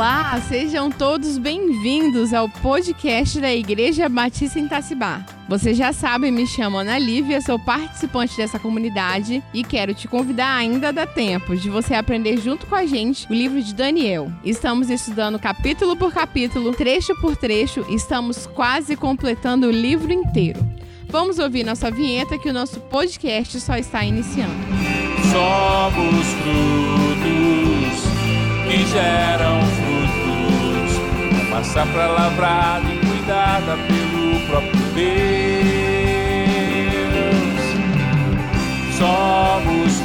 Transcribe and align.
Olá, 0.00 0.40
sejam 0.48 0.90
todos 0.90 1.36
bem-vindos 1.36 2.32
ao 2.32 2.48
podcast 2.48 3.38
da 3.38 3.54
Igreja 3.54 4.08
Batista 4.08 4.58
em 4.58 4.66
Tacibá. 4.66 5.22
Você 5.46 5.74
já 5.74 5.92
sabe, 5.92 6.30
me 6.30 6.46
chamo 6.46 6.78
Ana 6.78 6.98
Lívia, 6.98 7.38
sou 7.42 7.58
participante 7.58 8.34
dessa 8.34 8.58
comunidade 8.58 9.44
e 9.52 9.62
quero 9.62 9.92
te 9.92 10.08
convidar 10.08 10.56
ainda 10.56 10.90
dá 10.90 11.04
tempo 11.04 11.54
de 11.54 11.68
você 11.68 11.92
aprender 11.92 12.38
junto 12.38 12.64
com 12.64 12.74
a 12.74 12.86
gente 12.86 13.30
o 13.30 13.34
livro 13.34 13.62
de 13.62 13.74
Daniel. 13.74 14.32
Estamos 14.42 14.88
estudando 14.88 15.38
capítulo 15.38 15.94
por 15.94 16.14
capítulo, 16.14 16.72
trecho 16.72 17.14
por 17.20 17.36
trecho, 17.36 17.84
e 17.86 17.94
estamos 17.94 18.46
quase 18.46 18.96
completando 18.96 19.66
o 19.66 19.70
livro 19.70 20.10
inteiro. 20.10 20.66
Vamos 21.10 21.38
ouvir 21.38 21.62
nossa 21.62 21.90
vinheta 21.90 22.38
que 22.38 22.48
o 22.48 22.54
nosso 22.54 22.80
podcast 22.80 23.60
só 23.60 23.76
está 23.76 24.02
iniciando. 24.02 24.54
Somos 25.30 26.26
frutos 26.42 27.20
que 28.70 28.86
geram 28.86 29.60
frutos, 29.62 29.89
uma 31.50 31.64
safra 31.64 32.06
lavrada 32.06 32.86
e 32.88 32.96
cuidada 32.98 33.76
pelo 33.88 34.40
próprio 34.46 34.80
Deus. 34.94 35.10
Somos 38.96 40.00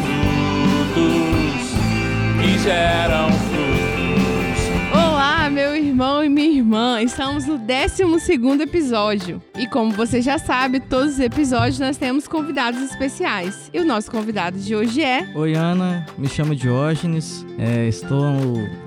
frutos 0.92 1.76
que 2.42 2.58
geram 2.58 3.30
frutos. 3.32 3.65
Irmão 5.96 6.22
e 6.22 6.28
minha 6.28 6.58
irmã, 6.58 7.02
estamos 7.02 7.46
no 7.46 7.58
12 7.58 8.04
episódio. 8.62 9.42
E 9.58 9.66
como 9.66 9.92
você 9.92 10.22
já 10.22 10.38
sabe, 10.38 10.82
todos 10.82 11.14
os 11.14 11.20
episódios 11.22 11.80
nós 11.80 11.96
temos 11.96 12.28
convidados 12.28 12.82
especiais. 12.82 13.72
E 13.74 13.80
o 13.80 13.86
nosso 13.86 14.12
convidado 14.12 14.60
de 14.60 14.76
hoje 14.76 15.02
é. 15.02 15.26
Oi, 15.34 15.54
Ana. 15.54 16.06
Me 16.18 16.28
chamo 16.28 16.54
Diógenes. 16.54 17.46
É, 17.58 17.88
estou 17.88 18.26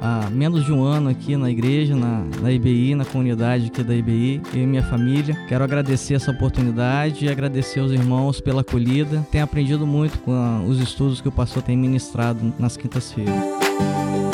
há 0.02 0.28
menos 0.28 0.66
de 0.66 0.70
um 0.70 0.84
ano 0.84 1.08
aqui 1.08 1.34
na 1.34 1.50
igreja, 1.50 1.96
na, 1.96 2.26
na 2.42 2.52
IBI, 2.52 2.94
na 2.94 3.06
comunidade 3.06 3.68
aqui 3.68 3.82
da 3.82 3.94
IBI, 3.94 4.42
eu 4.52 4.64
e 4.64 4.66
minha 4.66 4.82
família. 4.82 5.34
Quero 5.48 5.64
agradecer 5.64 6.12
essa 6.12 6.30
oportunidade 6.30 7.24
e 7.24 7.30
agradecer 7.30 7.80
aos 7.80 7.90
irmãos 7.90 8.38
pela 8.38 8.60
acolhida. 8.60 9.26
Tenho 9.32 9.44
aprendido 9.44 9.86
muito 9.86 10.18
com 10.18 10.66
os 10.68 10.78
estudos 10.78 11.22
que 11.22 11.28
o 11.28 11.32
pastor 11.32 11.62
tem 11.62 11.74
ministrado 11.74 12.52
nas 12.58 12.76
quintas-feiras. 12.76 13.34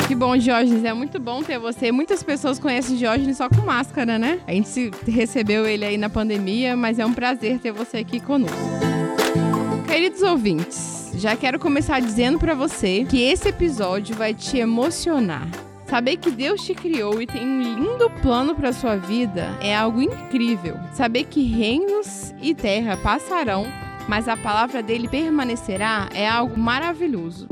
Que 0.07 0.13
bom, 0.13 0.37
Diógenes. 0.37 0.83
É 0.83 0.93
muito 0.93 1.19
bom 1.19 1.41
ter 1.41 1.57
você. 1.57 1.91
Muitas 1.91 2.21
pessoas 2.21 2.59
conhecem 2.59 2.95
Diógenes 2.95 3.37
só 3.37 3.49
com 3.49 3.61
máscara, 3.61 4.19
né? 4.19 4.39
A 4.47 4.51
gente 4.51 4.91
recebeu 5.07 5.65
ele 5.65 5.83
aí 5.83 5.97
na 5.97 6.09
pandemia, 6.09 6.75
mas 6.75 6.99
é 6.99 7.05
um 7.05 7.13
prazer 7.13 7.59
ter 7.59 7.71
você 7.71 7.97
aqui 7.97 8.19
conosco. 8.19 8.55
Queridos 9.87 10.21
ouvintes, 10.21 11.13
já 11.15 11.35
quero 11.35 11.57
começar 11.57 11.99
dizendo 11.99 12.37
pra 12.37 12.53
você 12.53 13.03
que 13.09 13.19
esse 13.21 13.49
episódio 13.49 14.15
vai 14.15 14.33
te 14.33 14.57
emocionar. 14.57 15.47
Saber 15.87 16.17
que 16.17 16.29
Deus 16.29 16.63
te 16.63 16.75
criou 16.75 17.21
e 17.21 17.25
tem 17.25 17.43
um 17.43 17.61
lindo 17.61 18.09
plano 18.21 18.53
para 18.53 18.73
sua 18.73 18.95
vida 18.97 19.57
é 19.61 19.75
algo 19.75 20.01
incrível. 20.01 20.77
Saber 20.93 21.23
que 21.23 21.43
reinos 21.43 22.33
e 22.41 22.53
terra 22.53 22.97
passarão, 22.97 23.65
mas 24.07 24.27
a 24.27 24.37
palavra 24.37 24.83
dele 24.83 25.07
permanecerá 25.07 26.09
é 26.13 26.27
algo 26.27 26.59
maravilhoso. 26.59 27.47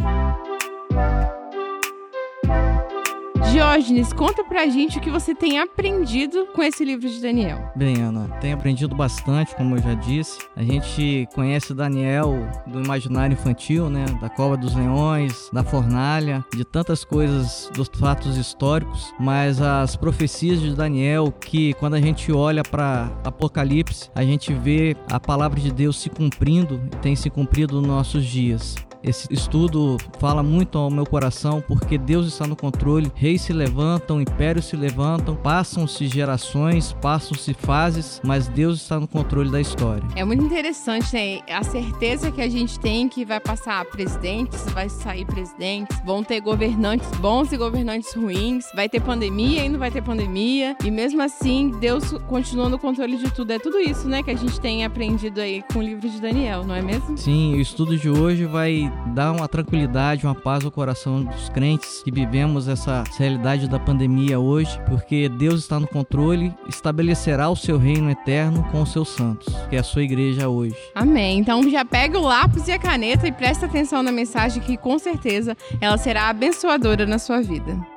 Diógenes, 3.54 4.12
conta 4.12 4.44
pra 4.44 4.66
gente 4.66 4.98
o 4.98 5.00
que 5.00 5.12
você 5.12 5.36
tem 5.36 5.60
aprendido 5.60 6.48
com 6.56 6.64
esse 6.64 6.84
livro 6.84 7.08
de 7.08 7.22
Daniel. 7.22 7.72
Bem, 7.76 8.02
Ana, 8.02 8.28
tenho 8.42 8.56
aprendido 8.56 8.96
bastante, 8.96 9.56
como 9.56 9.76
eu 9.76 9.80
já 9.80 9.94
disse. 9.94 10.40
A 10.56 10.64
gente 10.64 11.30
conhece 11.36 11.72
Daniel 11.72 12.50
do 12.66 12.82
imaginário 12.82 13.36
infantil, 13.36 13.92
né? 13.92 14.06
Da 14.20 14.28
cova 14.28 14.58
dos 14.58 14.74
leões, 14.74 15.52
da 15.54 15.64
fornalha, 15.64 16.44
de 16.52 16.66
tantas 16.66 17.06
coisas, 17.06 17.70
dos 17.76 17.88
fatos 17.94 18.38
históricos. 18.38 19.14
Mas 19.20 19.62
as 19.62 19.96
profecias 19.96 20.60
de 20.60 20.76
Daniel, 20.76 21.32
que 21.32 21.76
quando 21.76 21.94
a 21.94 22.02
gente 22.02 22.32
olha 22.32 22.64
para 22.64 23.12
Apocalipse, 23.24 24.10
a 24.16 24.24
gente 24.24 24.52
vê 24.52 24.98
a 25.12 25.20
palavra 25.20 25.60
de 25.60 25.72
Deus 25.72 26.02
se 26.02 26.10
cumprindo, 26.10 26.82
tem 27.04 27.16
se 27.16 27.30
cumprido 27.30 27.80
nos 27.80 27.88
nossos 27.88 28.26
dias. 28.26 28.76
Esse 29.04 29.28
estudo 29.30 29.98
fala 30.18 30.42
muito 30.42 30.78
ao 30.78 30.90
meu 30.90 31.06
coração 31.06 31.62
porque 31.68 31.98
Deus 31.98 32.26
está 32.26 32.48
no 32.48 32.56
controle, 32.56 33.12
reis 33.14 33.42
se 33.42 33.52
levantam, 33.52 34.22
impérios 34.22 34.66
se 34.66 34.78
levantam, 34.78 35.36
passam-se 35.36 36.08
gerações, 36.08 36.94
passam-se 37.02 37.54
fases, 37.54 38.22
mas 38.24 38.48
Deus 38.48 38.82
está 38.82 38.98
no 38.98 39.08
controle 39.08 39.52
da 39.52 39.60
história. 39.60 40.04
É 40.16 40.24
muito 40.24 40.44
interessante, 40.44 41.14
né? 41.14 41.42
A 41.50 41.64
certeza 41.64 42.32
que 42.32 42.42
a 42.42 42.50
gente 42.50 42.80
tem 42.80 43.10
que 43.10 43.26
vai 43.26 43.42
passar 43.42 43.84
presidentes, 43.86 44.64
vai 44.72 44.88
sair 44.88 45.26
presidentes, 45.26 46.00
vão 46.06 46.24
ter 46.24 46.40
governantes 46.40 47.10
bons 47.20 47.52
e 47.52 47.58
governantes 47.58 48.14
ruins, 48.16 48.66
vai 48.74 48.88
ter 48.88 49.02
pandemia 49.02 49.66
e 49.66 49.70
não 49.70 49.80
vai 49.80 49.92
ter 49.92 50.02
pandemia, 50.02 50.78
e 50.84 50.90
mesmo 50.90 51.22
assim 51.22 51.72
Deus 51.82 52.14
continua 52.30 52.70
no 52.70 52.80
controle 52.80 53.18
de 53.18 53.30
tudo. 53.32 53.52
É 53.52 53.60
tudo 53.60 53.80
isso, 53.80 54.08
né, 54.08 54.24
que 54.24 54.32
a 54.32 54.36
gente 54.36 54.62
tem 54.62 54.86
aprendido 54.86 55.42
aí 55.42 55.62
com 55.74 55.80
o 55.80 55.82
livro 55.82 56.10
de 56.10 56.22
Daniel, 56.22 56.64
não 56.64 56.76
é 56.76 56.82
mesmo? 56.82 57.18
Sim, 57.18 57.56
o 57.56 57.60
estudo 57.60 57.98
de 57.98 58.10
hoje 58.10 58.46
vai 58.46 58.93
dar 59.14 59.32
uma 59.32 59.48
tranquilidade, 59.48 60.26
uma 60.26 60.36
paz 60.36 60.64
ao 60.64 60.72
coração 60.72 61.24
dos 61.24 61.50
crentes 61.50 62.02
que 62.04 62.12
vivemos 62.12 62.68
essa 62.68 63.04
realidade 63.18 63.68
da 63.68 63.80
pandemia 63.80 64.40
hoje, 64.40 64.80
porque 64.90 65.30
Deus 65.30 65.62
está 65.62 65.80
no 65.80 65.88
controle, 65.88 66.54
estabelecerá 66.68 67.50
o 67.50 67.56
seu 67.56 67.78
reino 67.78 68.10
eterno 68.10 68.64
com 68.72 68.82
os 68.82 68.92
seus 68.92 69.10
santos, 69.10 69.54
que 69.70 69.76
é 69.76 69.80
a 69.80 69.84
sua 69.84 70.04
igreja 70.04 70.50
hoje. 70.50 70.76
Amém. 70.96 71.40
Então 71.40 71.70
já 71.70 71.86
pega 71.86 72.20
o 72.20 72.24
lápis 72.24 72.68
e 72.68 72.72
a 72.72 72.80
caneta 72.80 73.28
e 73.28 73.32
presta 73.32 73.66
atenção 73.66 74.02
na 74.02 74.12
mensagem 74.12 74.62
que 74.62 74.78
com 74.78 74.98
certeza 74.98 75.56
ela 75.80 75.98
será 75.98 76.30
abençoadora 76.30 77.06
na 77.06 77.20
sua 77.20 77.42
vida. 77.42 77.93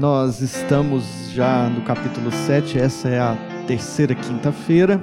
Nós 0.00 0.40
estamos 0.40 1.04
já 1.34 1.68
no 1.68 1.82
capítulo 1.82 2.32
7, 2.32 2.78
essa 2.78 3.06
é 3.06 3.20
a 3.20 3.36
terceira 3.66 4.14
quinta-feira, 4.14 4.98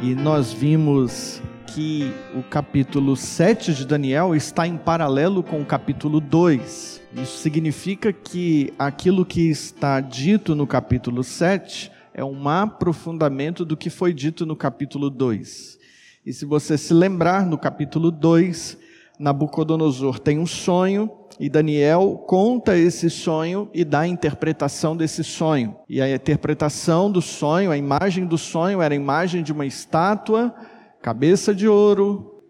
e 0.00 0.14
nós 0.14 0.52
vimos 0.52 1.42
que 1.66 2.08
o 2.32 2.40
capítulo 2.44 3.16
7 3.16 3.74
de 3.74 3.84
Daniel 3.84 4.32
está 4.32 4.64
em 4.64 4.76
paralelo 4.76 5.42
com 5.42 5.60
o 5.60 5.64
capítulo 5.64 6.20
2. 6.20 7.02
Isso 7.16 7.38
significa 7.38 8.12
que 8.12 8.72
aquilo 8.78 9.26
que 9.26 9.50
está 9.50 9.98
dito 9.98 10.54
no 10.54 10.68
capítulo 10.68 11.24
7 11.24 11.90
é 12.14 12.24
um 12.24 12.48
aprofundamento 12.48 13.64
do 13.64 13.76
que 13.76 13.90
foi 13.90 14.14
dito 14.14 14.46
no 14.46 14.54
capítulo 14.54 15.10
2. 15.10 15.80
E 16.24 16.32
se 16.32 16.44
você 16.44 16.78
se 16.78 16.94
lembrar, 16.94 17.44
no 17.44 17.58
capítulo 17.58 18.12
2, 18.12 18.78
Nabucodonosor 19.22 20.18
tem 20.18 20.40
um 20.40 20.46
sonho 20.46 21.08
e 21.38 21.48
Daniel 21.48 22.24
conta 22.26 22.76
esse 22.76 23.08
sonho 23.08 23.70
e 23.72 23.84
dá 23.84 24.00
a 24.00 24.08
interpretação 24.08 24.96
desse 24.96 25.22
sonho. 25.22 25.76
E 25.88 26.02
a 26.02 26.12
interpretação 26.12 27.10
do 27.10 27.22
sonho, 27.22 27.70
a 27.70 27.76
imagem 27.76 28.26
do 28.26 28.36
sonho 28.36 28.82
era 28.82 28.92
a 28.92 28.96
imagem 28.96 29.44
de 29.44 29.52
uma 29.52 29.64
estátua, 29.64 30.52
cabeça 31.00 31.54
de 31.54 31.68
ouro, 31.68 32.42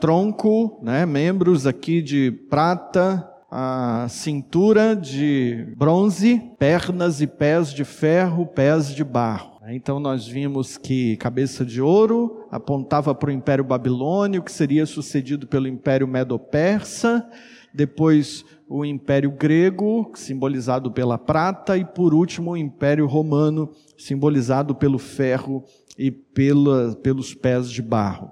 tronco, 0.00 0.78
né, 0.80 1.04
membros 1.04 1.66
aqui 1.66 2.00
de 2.00 2.30
prata, 2.48 3.28
a 3.50 4.06
cintura 4.08 4.94
de 4.94 5.74
bronze, 5.76 6.40
pernas 6.56 7.20
e 7.20 7.26
pés 7.26 7.74
de 7.74 7.84
ferro, 7.84 8.46
pés 8.46 8.94
de 8.94 9.02
barro. 9.02 9.52
Então 9.68 10.00
nós 10.00 10.26
vimos 10.26 10.78
que 10.78 11.16
cabeça 11.16 11.64
de 11.64 11.82
ouro 11.82 12.41
apontava 12.52 13.14
para 13.14 13.30
o 13.30 13.32
Império 13.32 13.64
Babilônio, 13.64 14.42
que 14.42 14.52
seria 14.52 14.84
sucedido 14.84 15.46
pelo 15.46 15.66
Império 15.66 16.06
Medo-Persa, 16.06 17.26
depois 17.72 18.44
o 18.68 18.84
Império 18.84 19.30
Grego, 19.30 20.12
simbolizado 20.14 20.92
pela 20.92 21.16
prata, 21.16 21.78
e 21.78 21.84
por 21.84 22.12
último 22.12 22.50
o 22.50 22.56
Império 22.56 23.06
Romano, 23.06 23.70
simbolizado 23.96 24.74
pelo 24.74 24.98
ferro 24.98 25.64
e 25.96 26.10
pela, 26.10 26.94
pelos 26.96 27.34
pés 27.34 27.70
de 27.70 27.80
barro. 27.80 28.30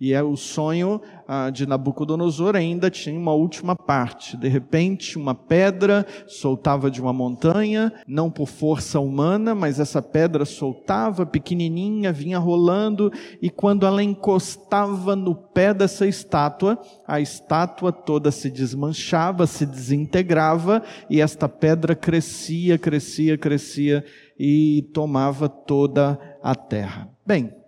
E 0.00 0.14
é 0.14 0.22
o 0.22 0.34
sonho 0.34 0.98
ah, 1.28 1.50
de 1.50 1.66
Nabucodonosor 1.66 2.56
ainda 2.56 2.90
tinha 2.90 3.18
uma 3.20 3.34
última 3.34 3.76
parte. 3.76 4.34
De 4.34 4.48
repente, 4.48 5.18
uma 5.18 5.34
pedra 5.34 6.06
soltava 6.26 6.90
de 6.90 7.02
uma 7.02 7.12
montanha, 7.12 7.92
não 8.08 8.30
por 8.30 8.48
força 8.48 8.98
humana, 8.98 9.54
mas 9.54 9.78
essa 9.78 10.00
pedra 10.00 10.46
soltava 10.46 11.26
pequenininha, 11.26 12.12
vinha 12.12 12.38
rolando, 12.38 13.12
e 13.42 13.50
quando 13.50 13.84
ela 13.84 14.02
encostava 14.02 15.14
no 15.14 15.34
pé 15.34 15.74
dessa 15.74 16.06
estátua, 16.06 16.80
a 17.06 17.20
estátua 17.20 17.92
toda 17.92 18.30
se 18.30 18.48
desmanchava, 18.48 19.46
se 19.46 19.66
desintegrava, 19.66 20.82
e 21.10 21.20
esta 21.20 21.46
pedra 21.46 21.94
crescia, 21.94 22.78
crescia, 22.78 23.36
crescia 23.36 24.02
e 24.38 24.88
tomava 24.94 25.46
toda 25.46 26.18
a 26.42 26.54
terra. 26.54 27.10
Bem, 27.26 27.59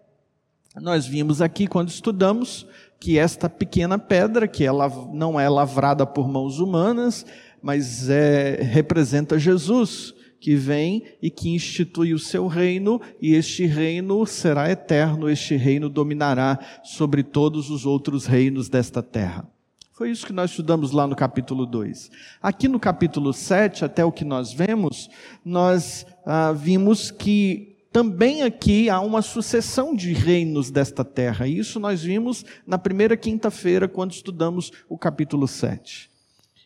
nós 0.81 1.07
vimos 1.07 1.43
aqui 1.43 1.67
quando 1.67 1.89
estudamos 1.89 2.67
que 2.99 3.19
esta 3.19 3.49
pequena 3.49 3.99
pedra, 3.99 4.47
que 4.47 4.65
ela 4.65 4.89
não 5.13 5.39
é 5.39 5.49
lavrada 5.49 6.07
por 6.07 6.29
mãos 6.29 6.61
humanas, 6.61 7.27
mas 7.61 8.09
é, 8.09 8.63
representa 8.63 9.39
Jesus, 9.39 10.15
que 10.41 10.57
vem 10.57 11.05
e 11.21 11.31
que 11.31 11.51
institui 11.51 12.15
o 12.15 12.19
seu 12.19 12.47
reino, 12.47 13.01
e 13.21 13.35
este 13.35 13.67
reino 13.67 14.25
será 14.25 14.71
eterno, 14.71 15.29
este 15.29 15.57
reino 15.57 15.89
dominará 15.89 16.59
sobre 16.83 17.23
todos 17.23 17.71
os 17.71 17.85
outros 17.85 18.27
reinos 18.27 18.69
desta 18.69 19.03
terra. 19.03 19.47
Foi 19.93 20.11
isso 20.11 20.27
que 20.27 20.33
nós 20.33 20.51
estudamos 20.51 20.91
lá 20.91 21.07
no 21.07 21.15
capítulo 21.15 21.67
2. 21.67 22.11
Aqui 22.43 22.67
no 22.67 22.81
capítulo 22.81 23.33
7, 23.33 23.85
até 23.85 24.05
o 24.05 24.11
que 24.11 24.25
nós 24.25 24.53
vemos, 24.53 25.11
nós 25.45 26.07
ah, 26.25 26.51
vimos 26.53 27.11
que 27.11 27.72
também 27.93 28.43
aqui 28.43 28.89
há 28.89 29.00
uma 29.00 29.21
sucessão 29.21 29.94
de 29.94 30.12
reinos 30.12 30.71
desta 30.71 31.05
terra. 31.05 31.47
Isso 31.47 31.79
nós 31.79 32.03
vimos 32.03 32.44
na 32.67 32.79
primeira 32.79 33.17
quinta-feira, 33.17 33.87
quando 33.87 34.12
estudamos 34.12 34.73
o 34.89 34.97
capítulo 34.97 35.47
7. 35.47 36.12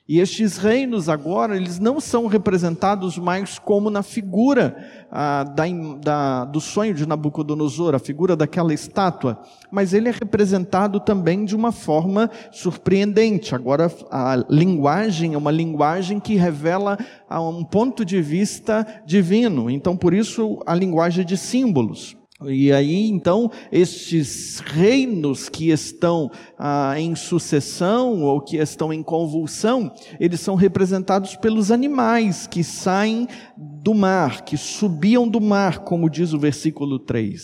E 0.08 0.20
estes 0.20 0.56
reinos 0.56 1.08
agora, 1.08 1.56
eles 1.56 1.80
não 1.80 1.98
são 1.98 2.28
representados 2.28 3.18
mais 3.18 3.58
como 3.58 3.90
na 3.90 4.04
figura 4.04 4.76
ah, 5.10 5.42
da, 5.42 5.64
da, 6.00 6.44
do 6.44 6.60
sonho 6.60 6.94
de 6.94 7.04
Nabucodonosor, 7.04 7.92
a 7.92 7.98
figura 7.98 8.36
daquela 8.36 8.72
estátua, 8.72 9.42
mas 9.68 9.92
ele 9.92 10.08
é 10.08 10.12
representado 10.12 11.00
também 11.00 11.44
de 11.44 11.56
uma 11.56 11.72
forma 11.72 12.30
surpreendente. 12.52 13.52
Agora, 13.52 13.90
a 14.08 14.36
linguagem 14.48 15.34
é 15.34 15.38
uma 15.38 15.50
linguagem 15.50 16.20
que 16.20 16.36
revela 16.36 16.96
um 17.28 17.64
ponto 17.64 18.04
de 18.04 18.22
vista 18.22 18.86
divino, 19.04 19.68
então 19.68 19.96
por 19.96 20.14
isso 20.14 20.62
a 20.64 20.74
linguagem 20.74 21.26
de 21.26 21.36
símbolos. 21.36 22.16
E 22.44 22.70
aí, 22.70 23.08
então, 23.08 23.50
estes 23.72 24.60
reinos 24.60 25.48
que 25.48 25.70
estão 25.70 26.30
ah, 26.58 26.94
em 26.98 27.14
sucessão 27.14 28.22
ou 28.22 28.42
que 28.42 28.58
estão 28.58 28.92
em 28.92 29.02
convulsão, 29.02 29.90
eles 30.20 30.40
são 30.40 30.54
representados 30.54 31.34
pelos 31.34 31.70
animais 31.70 32.46
que 32.46 32.62
saem 32.62 33.26
do 33.56 33.94
mar, 33.94 34.42
que 34.42 34.58
subiam 34.58 35.26
do 35.26 35.40
mar, 35.40 35.78
como 35.78 36.10
diz 36.10 36.34
o 36.34 36.38
versículo 36.38 36.98
3. 36.98 37.42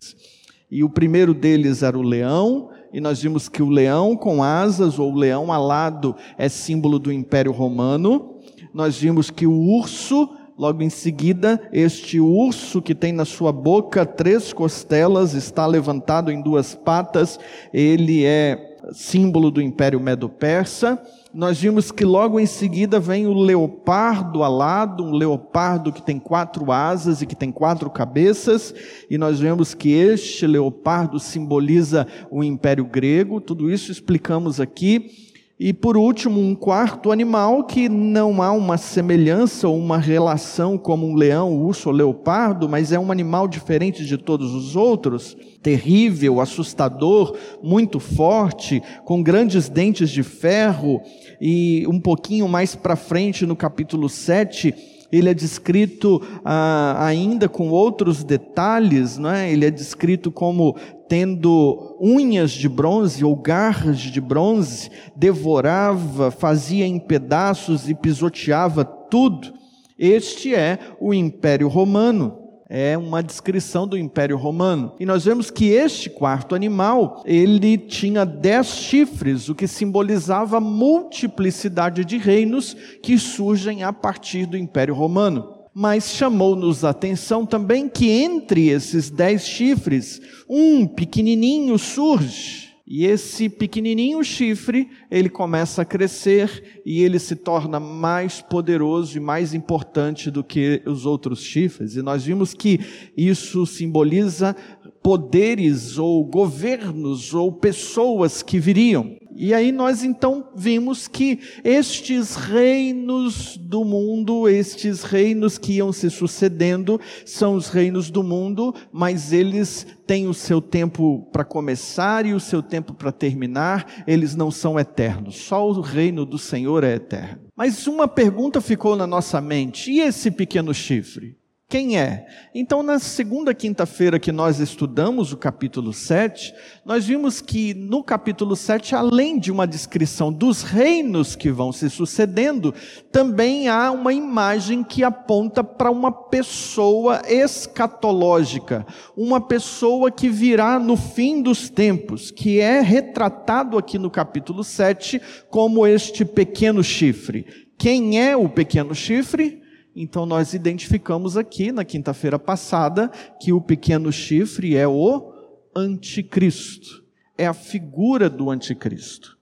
E 0.71 0.85
o 0.85 0.91
primeiro 0.91 1.33
deles 1.33 1.83
era 1.83 1.99
o 1.99 2.03
leão, 2.03 2.69
e 2.93 3.00
nós 3.00 3.23
vimos 3.23 3.49
que 3.49 3.62
o 3.62 3.71
leão 3.71 4.15
com 4.15 4.43
asas, 4.43 4.99
ou 4.99 5.11
o 5.11 5.17
leão 5.17 5.50
alado, 5.50 6.15
é 6.37 6.50
símbolo 6.50 6.99
do 6.99 7.11
Império 7.11 7.53
Romano. 7.53 8.37
Nós 8.75 8.99
vimos 8.99 9.31
que 9.31 9.47
o 9.47 9.59
urso 9.59 10.29
Logo 10.62 10.81
em 10.81 10.91
seguida, 10.91 11.61
este 11.73 12.20
urso 12.20 12.81
que 12.81 12.94
tem 12.94 13.12
na 13.12 13.25
sua 13.25 13.50
boca 13.50 14.06
três 14.06 14.53
costelas, 14.53 15.35
está 15.35 15.67
levantado 15.67 16.31
em 16.31 16.41
duas 16.41 16.73
patas, 16.73 17.37
ele 17.75 18.25
é 18.25 18.79
símbolo 18.93 19.50
do 19.50 19.61
Império 19.61 19.99
Medo-Persa. 19.99 21.03
Nós 21.35 21.59
vimos 21.61 21.91
que 21.91 22.05
logo 22.05 22.38
em 22.38 22.47
seguida 22.47 23.00
vem 23.00 23.26
o 23.26 23.35
leopardo 23.35 24.44
alado, 24.44 25.03
um 25.03 25.11
leopardo 25.11 25.93
que 25.93 26.00
tem 26.00 26.20
quatro 26.20 26.70
asas 26.70 27.20
e 27.20 27.26
que 27.26 27.35
tem 27.35 27.50
quatro 27.50 27.91
cabeças, 27.91 28.73
e 29.11 29.19
nós 29.19 29.41
vemos 29.41 29.75
que 29.75 29.91
este 29.91 30.47
leopardo 30.47 31.19
simboliza 31.19 32.06
o 32.31 32.44
Império 32.44 32.85
Grego, 32.85 33.41
tudo 33.41 33.69
isso 33.69 33.91
explicamos 33.91 34.61
aqui. 34.61 35.31
E 35.64 35.73
por 35.73 35.97
último, 35.97 36.41
um 36.41 36.56
quarto 36.56 37.12
animal 37.12 37.62
que 37.62 37.88
não 37.88 38.43
há 38.43 38.50
uma 38.50 38.76
semelhança 38.76 39.69
ou 39.69 39.79
uma 39.79 39.97
relação 39.97 40.76
como 40.76 41.06
um 41.06 41.14
leão, 41.14 41.56
urso 41.56 41.88
ou 41.88 41.94
leopardo, 41.94 42.69
mas 42.69 42.91
é 42.91 42.99
um 42.99 43.12
animal 43.12 43.47
diferente 43.47 44.05
de 44.05 44.19
todos 44.19 44.53
os 44.55 44.75
outros, 44.75 45.37
terrível, 45.62 46.41
assustador, 46.41 47.37
muito 47.62 48.00
forte, 48.00 48.82
com 49.05 49.23
grandes 49.23 49.69
dentes 49.69 50.11
de 50.11 50.25
ferro, 50.25 51.00
e 51.41 51.87
um 51.87 52.00
pouquinho 52.00 52.49
mais 52.49 52.75
para 52.75 52.97
frente, 52.97 53.47
no 53.47 53.55
capítulo 53.55 54.08
7, 54.08 54.75
ele 55.12 55.29
é 55.29 55.35
descrito 55.35 56.23
ah, 56.43 56.97
ainda 57.05 57.49
com 57.49 57.69
outros 57.69 58.25
detalhes, 58.25 59.19
não 59.19 59.31
é? 59.31 59.53
ele 59.53 59.67
é 59.67 59.70
descrito 59.70 60.32
como 60.32 60.75
tendo 61.06 61.97
unhas 62.00 62.50
de 62.53 62.69
bronze 62.69 63.23
ou 63.23 63.37
garras 63.37 63.99
de 63.99 64.19
bronze, 64.19 64.91
devorava, 65.14 66.31
fazia 66.31 66.87
em 66.87 66.99
pedaços 66.99 67.87
e 67.87 67.94
pisoteava 67.94 68.82
tudo. 68.82 69.53
Este 69.99 70.55
é 70.55 70.79
o 70.99 71.12
Império 71.12 71.69
Romano. 71.69 72.42
É 72.74 72.96
uma 72.96 73.22
descrição 73.22 73.86
do 73.86 73.98
Império 73.98 74.38
Romano. 74.38 74.94
E 74.98 75.04
nós 75.04 75.26
vemos 75.26 75.50
que 75.50 75.66
este 75.66 76.08
quarto 76.08 76.54
animal, 76.54 77.22
ele 77.26 77.76
tinha 77.76 78.24
dez 78.24 78.69
chifres, 78.69 79.50
o 79.50 79.54
que 79.54 79.69
simbolizava 79.69 80.56
a 80.56 80.60
multiplicidade 80.60 82.02
de 82.02 82.16
reinos 82.16 82.74
que 83.02 83.19
surgem 83.19 83.82
a 83.82 83.92
partir 83.92 84.46
do 84.46 84.56
Império 84.56 84.94
Romano 84.94 85.60
mas 85.74 86.10
chamou-nos 86.10 86.84
a 86.84 86.90
atenção 86.90 87.46
também 87.46 87.88
que 87.88 88.10
entre 88.10 88.69
esses 88.69 89.08
dez 89.08 89.46
chifres, 89.46 90.20
um 90.46 90.86
pequenininho 90.86 91.78
surge. 91.78 92.71
E 92.94 93.06
esse 93.06 93.49
pequenininho 93.49 94.23
chifre, 94.23 94.87
ele 95.11 95.31
começa 95.31 95.81
a 95.81 95.85
crescer 95.85 96.83
e 96.85 97.03
ele 97.03 97.19
se 97.19 97.35
torna 97.35 97.81
mais 97.81 98.43
poderoso 98.43 99.17
e 99.17 99.21
mais 99.21 99.55
importante 99.55 100.31
do 100.31 100.44
que 100.44 100.83
os 100.85 101.06
outros 101.06 101.43
chifres. 101.43 101.97
E 101.97 102.03
nós 102.03 102.23
vimos 102.23 102.53
que 102.53 102.79
isso 103.17 103.65
simboliza 103.65 104.55
poderes 105.03 105.97
ou 105.97 106.23
governos 106.23 107.33
ou 107.33 107.50
pessoas 107.50 108.43
que 108.43 108.59
viriam. 108.59 109.17
E 109.34 109.55
aí 109.55 109.73
nós 109.73 110.05
então 110.05 110.49
vimos 110.55 111.08
que 111.08 111.40
estes 111.64 112.37
reinos 112.37 113.56
do 113.56 113.84
mundo, 113.84 114.49
estes 114.49 115.02
reinos 115.02 115.58
que 115.58 115.75
iam 115.75 115.93
se 115.93 116.11
sucedendo, 116.11 117.00
são 117.25 117.55
os 117.55 117.69
reinos 117.69 118.11
do 118.11 118.23
mundo, 118.23 118.75
mas 118.93 119.32
eles 119.32 119.87
têm 120.06 120.29
o 120.29 120.34
seu 120.34 120.61
tempo 120.61 121.29
para 121.32 121.44
começar 121.44 122.26
e 122.26 122.34
o 122.34 122.40
seu 122.40 122.62
tempo 122.62 122.93
para 122.94 123.12
terminar, 123.12 124.05
eles 124.06 124.34
não 124.34 124.50
são 124.50 124.79
eternos. 124.79 125.37
Só 125.37 125.67
o 125.69 125.81
reino 125.81 126.26
do 126.26 126.38
Senhor 126.38 126.84
é 126.84 126.94
eterno. 126.94 127.43
Mas 127.56 127.87
uma 127.87 128.08
pergunta 128.08 128.61
ficou 128.61 128.96
na 128.96 129.06
nossa 129.06 129.40
mente: 129.40 129.90
e 129.90 130.00
esse 130.00 130.31
pequeno 130.31 130.75
chifre? 130.75 131.42
Quem 131.72 131.98
é? 131.98 132.26
Então, 132.54 132.82
na 132.82 132.98
segunda 132.98 133.54
quinta-feira 133.54 134.19
que 134.19 134.30
nós 134.30 134.60
estudamos 134.60 135.32
o 135.32 135.38
capítulo 135.38 135.90
7, 135.90 136.52
nós 136.84 137.06
vimos 137.06 137.40
que 137.40 137.72
no 137.72 138.04
capítulo 138.04 138.54
7, 138.54 138.94
além 138.94 139.38
de 139.38 139.50
uma 139.50 139.66
descrição 139.66 140.30
dos 140.30 140.62
reinos 140.62 141.34
que 141.34 141.50
vão 141.50 141.72
se 141.72 141.88
sucedendo, 141.88 142.74
também 143.10 143.69
há 143.69 143.91
uma 143.91 144.12
imagem 144.12 144.84
que 144.84 145.02
aponta 145.02 145.64
para 145.64 145.91
uma 145.91 146.12
pessoa 146.12 147.22
escatológica, 147.26 148.86
uma 149.17 149.41
pessoa 149.41 150.10
que 150.10 150.29
virá 150.29 150.79
no 150.79 150.94
fim 150.94 151.41
dos 151.41 151.70
tempos, 151.70 152.31
que 152.31 152.60
é 152.60 152.82
retratado 152.82 153.79
aqui 153.79 153.96
no 153.98 154.10
capítulo 154.10 154.62
7 154.62 155.22
como 155.48 155.86
este 155.86 156.22
pequeno 156.22 156.84
chifre. 156.84 157.46
Quem 157.79 158.20
é 158.20 158.36
o 158.36 158.46
pequeno 158.46 158.94
chifre? 158.94 159.61
Então 159.94 160.25
nós 160.25 160.55
identificamos 160.55 161.37
aqui 161.37 161.70
na 161.70 161.84
quinta-feira 161.84 162.39
passada 162.39 163.08
que 163.41 163.53
o 163.53 163.61
pequeno 163.61 164.11
chifre 164.11 164.77
é 164.77 164.89
o 164.89 165.32
anticristo, 165.75 167.05
é 167.37 167.46
a 167.46 167.55
figura 167.55 168.29
do 168.31 168.51
anticristo. 168.51 169.39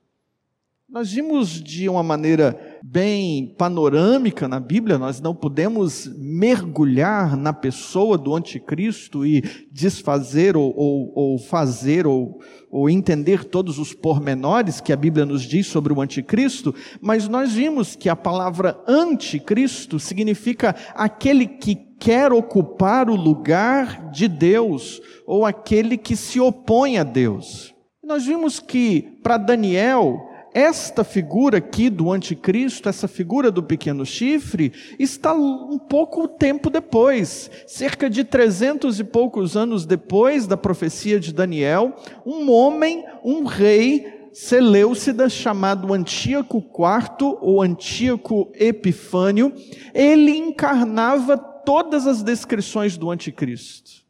Nós 0.91 1.09
vimos 1.09 1.63
de 1.63 1.87
uma 1.87 2.03
maneira 2.03 2.79
bem 2.83 3.55
panorâmica 3.57 4.45
na 4.45 4.59
Bíblia, 4.59 4.97
nós 4.97 5.21
não 5.21 5.33
podemos 5.33 6.05
mergulhar 6.17 7.37
na 7.37 7.53
pessoa 7.53 8.17
do 8.17 8.35
anticristo 8.35 9.25
e 9.25 9.41
desfazer 9.71 10.57
ou, 10.57 10.73
ou, 10.75 11.13
ou 11.15 11.39
fazer 11.39 12.05
ou, 12.05 12.41
ou 12.69 12.89
entender 12.89 13.45
todos 13.45 13.79
os 13.79 13.93
pormenores 13.93 14.81
que 14.81 14.91
a 14.91 14.97
Bíblia 14.97 15.25
nos 15.25 15.43
diz 15.43 15.65
sobre 15.65 15.93
o 15.93 16.01
anticristo, 16.01 16.75
mas 16.99 17.25
nós 17.25 17.53
vimos 17.53 17.95
que 17.95 18.09
a 18.09 18.15
palavra 18.15 18.77
anticristo 18.85 19.97
significa 19.97 20.75
aquele 20.93 21.47
que 21.47 21.73
quer 22.01 22.33
ocupar 22.33 23.09
o 23.09 23.15
lugar 23.15 24.11
de 24.11 24.27
Deus 24.27 24.99
ou 25.25 25.45
aquele 25.45 25.97
que 25.97 26.17
se 26.17 26.37
opõe 26.37 26.97
a 26.97 27.03
Deus. 27.05 27.73
Nós 28.03 28.25
vimos 28.25 28.59
que 28.59 29.17
para 29.23 29.37
Daniel, 29.37 30.30
esta 30.53 31.03
figura 31.03 31.57
aqui 31.57 31.89
do 31.89 32.11
anticristo, 32.11 32.89
essa 32.89 33.07
figura 33.07 33.51
do 33.51 33.63
pequeno 33.63 34.05
chifre, 34.05 34.73
está 34.99 35.33
um 35.33 35.77
pouco 35.77 36.27
tempo 36.27 36.69
depois, 36.69 37.49
cerca 37.65 38.09
de 38.09 38.23
trezentos 38.23 38.99
e 38.99 39.03
poucos 39.03 39.55
anos 39.55 39.85
depois 39.85 40.47
da 40.47 40.57
profecia 40.57 41.19
de 41.19 41.33
Daniel, 41.33 41.95
um 42.25 42.51
homem, 42.51 43.05
um 43.23 43.45
rei, 43.45 44.19
Seleucida, 44.33 45.27
chamado 45.27 45.93
Antíoco 45.93 46.59
IV 46.59 47.37
ou 47.41 47.61
Antíoco 47.61 48.49
Epifânio, 48.55 49.53
ele 49.93 50.31
encarnava 50.31 51.37
todas 51.37 52.07
as 52.07 52.23
descrições 52.23 52.95
do 52.97 53.11
anticristo. 53.11 54.05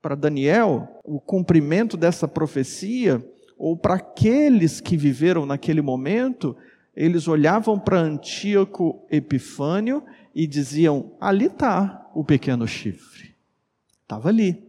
Para 0.00 0.14
Daniel, 0.14 1.00
o 1.04 1.20
cumprimento 1.20 1.98
dessa 1.98 2.26
profecia 2.26 3.22
ou 3.58 3.76
para 3.76 3.94
aqueles 3.94 4.80
que 4.80 4.96
viveram 4.96 5.44
naquele 5.44 5.82
momento, 5.82 6.56
eles 6.94 7.26
olhavam 7.26 7.78
para 7.78 7.98
Antíoco 7.98 9.04
Epifânio 9.10 10.02
e 10.34 10.46
diziam: 10.46 11.12
ali 11.20 11.46
está 11.46 12.08
o 12.14 12.24
pequeno 12.24 12.66
chifre? 12.66 13.34
Estava 14.02 14.28
ali. 14.28 14.64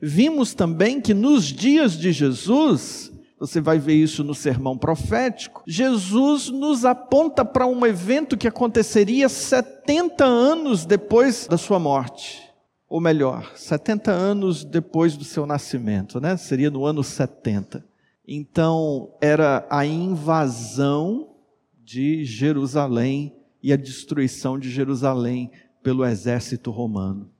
Vimos 0.00 0.54
também 0.54 1.00
que 1.00 1.14
nos 1.14 1.44
dias 1.44 1.98
de 1.98 2.12
Jesus, 2.12 3.10
você 3.38 3.60
vai 3.60 3.78
ver 3.78 3.94
isso 3.94 4.22
no 4.22 4.34
sermão 4.34 4.76
profético, 4.76 5.62
Jesus 5.66 6.48
nos 6.50 6.84
aponta 6.84 7.44
para 7.44 7.66
um 7.66 7.84
evento 7.84 8.36
que 8.36 8.46
aconteceria 8.46 9.28
70 9.28 10.24
anos 10.24 10.84
depois 10.84 11.46
da 11.46 11.56
sua 11.56 11.78
morte. 11.78 12.42
Ou 12.88 13.00
melhor, 13.00 13.52
70 13.56 14.12
anos 14.12 14.64
depois 14.64 15.16
do 15.16 15.24
seu 15.24 15.44
nascimento, 15.44 16.20
né? 16.20 16.36
Seria 16.36 16.70
no 16.70 16.84
ano 16.84 17.02
70. 17.02 17.84
Então, 18.26 19.14
era 19.20 19.66
a 19.70 19.86
invasão 19.86 21.36
de 21.84 22.24
Jerusalém 22.24 23.36
e 23.62 23.72
a 23.72 23.76
destruição 23.76 24.58
de 24.58 24.70
Jerusalém 24.70 25.50
pelo 25.82 26.04
exército 26.04 26.70
romano. 26.70 27.30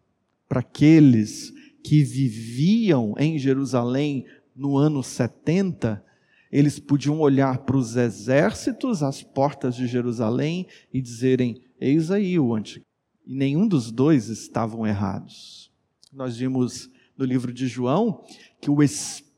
Para 0.48 0.60
aqueles 0.60 1.52
que 1.82 2.04
viviam 2.04 3.14
em 3.18 3.38
Jerusalém 3.38 4.24
no 4.54 4.76
ano 4.76 5.02
70, 5.02 6.04
eles 6.50 6.78
podiam 6.78 7.18
olhar 7.18 7.58
para 7.58 7.76
os 7.76 7.96
exércitos 7.96 9.02
às 9.02 9.22
portas 9.22 9.74
de 9.74 9.86
Jerusalém 9.88 10.66
e 10.92 11.00
dizerem: 11.00 11.60
Eis 11.80 12.10
aí 12.10 12.38
o 12.38 12.54
antigo. 12.54 12.84
E 13.26 13.34
nenhum 13.34 13.66
dos 13.66 13.90
dois 13.90 14.28
estavam 14.28 14.86
errados. 14.86 15.70
Nós 16.12 16.36
vimos 16.36 16.88
no 17.18 17.24
livro 17.24 17.52
de 17.52 17.66
João 17.66 18.24
que 18.60 18.70
o 18.70 18.82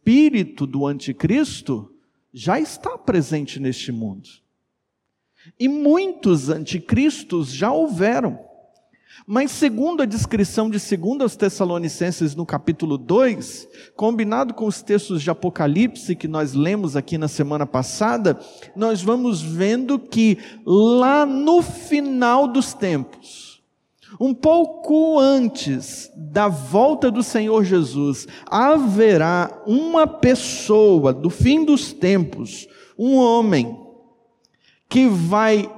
espírito 0.08 0.66
do 0.66 0.86
anticristo 0.86 1.92
já 2.32 2.58
está 2.58 2.96
presente 2.96 3.60
neste 3.60 3.92
mundo. 3.92 4.26
E 5.60 5.68
muitos 5.68 6.48
anticristos 6.48 7.52
já 7.52 7.70
houveram. 7.70 8.38
Mas, 9.26 9.50
segundo 9.50 10.02
a 10.02 10.06
descrição 10.06 10.70
de 10.70 10.78
2 10.78 11.36
Tessalonicenses 11.36 12.34
no 12.34 12.46
capítulo 12.46 12.96
2, 12.96 13.68
combinado 13.94 14.54
com 14.54 14.66
os 14.66 14.80
textos 14.80 15.20
de 15.22 15.30
Apocalipse 15.30 16.16
que 16.16 16.26
nós 16.26 16.54
lemos 16.54 16.96
aqui 16.96 17.18
na 17.18 17.28
semana 17.28 17.66
passada, 17.66 18.40
nós 18.74 19.02
vamos 19.02 19.42
vendo 19.42 19.98
que 19.98 20.38
lá 20.64 21.26
no 21.26 21.60
final 21.60 22.48
dos 22.48 22.72
tempos, 22.72 23.57
um 24.20 24.32
pouco 24.32 25.18
antes 25.18 26.10
da 26.16 26.48
volta 26.48 27.10
do 27.10 27.22
Senhor 27.22 27.64
Jesus, 27.64 28.26
haverá 28.46 29.62
uma 29.66 30.06
pessoa 30.06 31.12
do 31.12 31.28
fim 31.30 31.64
dos 31.64 31.92
tempos, 31.92 32.66
um 32.98 33.16
homem, 33.16 33.78
que 34.88 35.06
vai 35.06 35.70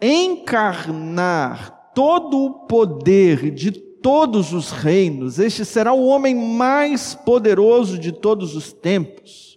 encarnar 0.00 1.92
todo 1.94 2.38
o 2.44 2.50
poder 2.66 3.50
de 3.50 3.72
todos 3.72 4.52
os 4.52 4.70
reinos. 4.70 5.38
Este 5.38 5.64
será 5.64 5.92
o 5.92 6.06
homem 6.06 6.34
mais 6.34 7.14
poderoso 7.14 7.98
de 7.98 8.12
todos 8.12 8.54
os 8.54 8.72
tempos. 8.72 9.47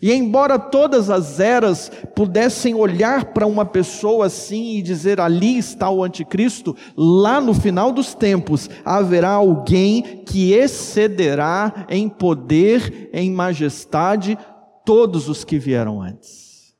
E 0.00 0.12
embora 0.12 0.58
todas 0.58 1.10
as 1.10 1.40
eras 1.40 1.90
pudessem 2.14 2.74
olhar 2.74 3.26
para 3.26 3.46
uma 3.46 3.64
pessoa 3.64 4.26
assim 4.26 4.76
e 4.76 4.82
dizer 4.82 5.20
ali 5.20 5.58
está 5.58 5.90
o 5.90 6.02
anticristo, 6.02 6.76
lá 6.96 7.40
no 7.40 7.54
final 7.54 7.92
dos 7.92 8.14
tempos 8.14 8.68
haverá 8.84 9.30
alguém 9.30 10.22
que 10.26 10.52
excederá 10.52 11.86
em 11.88 12.08
poder, 12.08 13.10
em 13.12 13.30
majestade 13.30 14.38
todos 14.84 15.28
os 15.28 15.44
que 15.44 15.58
vieram 15.58 16.00
antes. 16.00 16.74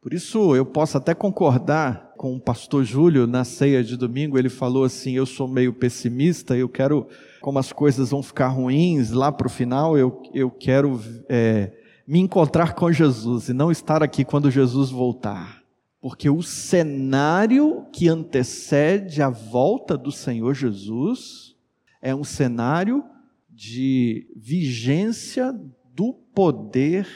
Por 0.00 0.12
isso 0.12 0.54
eu 0.54 0.66
posso 0.66 0.98
até 0.98 1.14
concordar 1.14 2.12
com 2.16 2.34
o 2.34 2.40
pastor 2.40 2.84
Júlio 2.84 3.26
na 3.26 3.44
ceia 3.44 3.82
de 3.82 3.96
domingo, 3.96 4.38
ele 4.38 4.48
falou 4.48 4.84
assim: 4.84 5.12
Eu 5.12 5.26
sou 5.26 5.48
meio 5.48 5.72
pessimista, 5.72 6.56
eu 6.56 6.68
quero, 6.68 7.06
como 7.40 7.58
as 7.58 7.72
coisas 7.72 8.10
vão 8.10 8.22
ficar 8.22 8.48
ruins 8.48 9.10
lá 9.10 9.32
para 9.32 9.46
o 9.46 9.50
final, 9.50 9.96
eu, 9.96 10.22
eu 10.32 10.50
quero 10.50 11.00
é, 11.28 11.72
me 12.06 12.20
encontrar 12.20 12.74
com 12.74 12.92
Jesus 12.92 13.48
e 13.48 13.52
não 13.52 13.70
estar 13.70 14.02
aqui 14.02 14.24
quando 14.24 14.50
Jesus 14.50 14.90
voltar. 14.90 15.62
Porque 16.00 16.28
o 16.28 16.42
cenário 16.42 17.86
que 17.90 18.08
antecede 18.08 19.22
a 19.22 19.30
volta 19.30 19.96
do 19.96 20.12
Senhor 20.12 20.54
Jesus 20.54 21.56
é 22.02 22.14
um 22.14 22.24
cenário 22.24 23.02
de 23.48 24.28
vigência 24.36 25.58
do 25.94 26.12
poder 26.12 27.08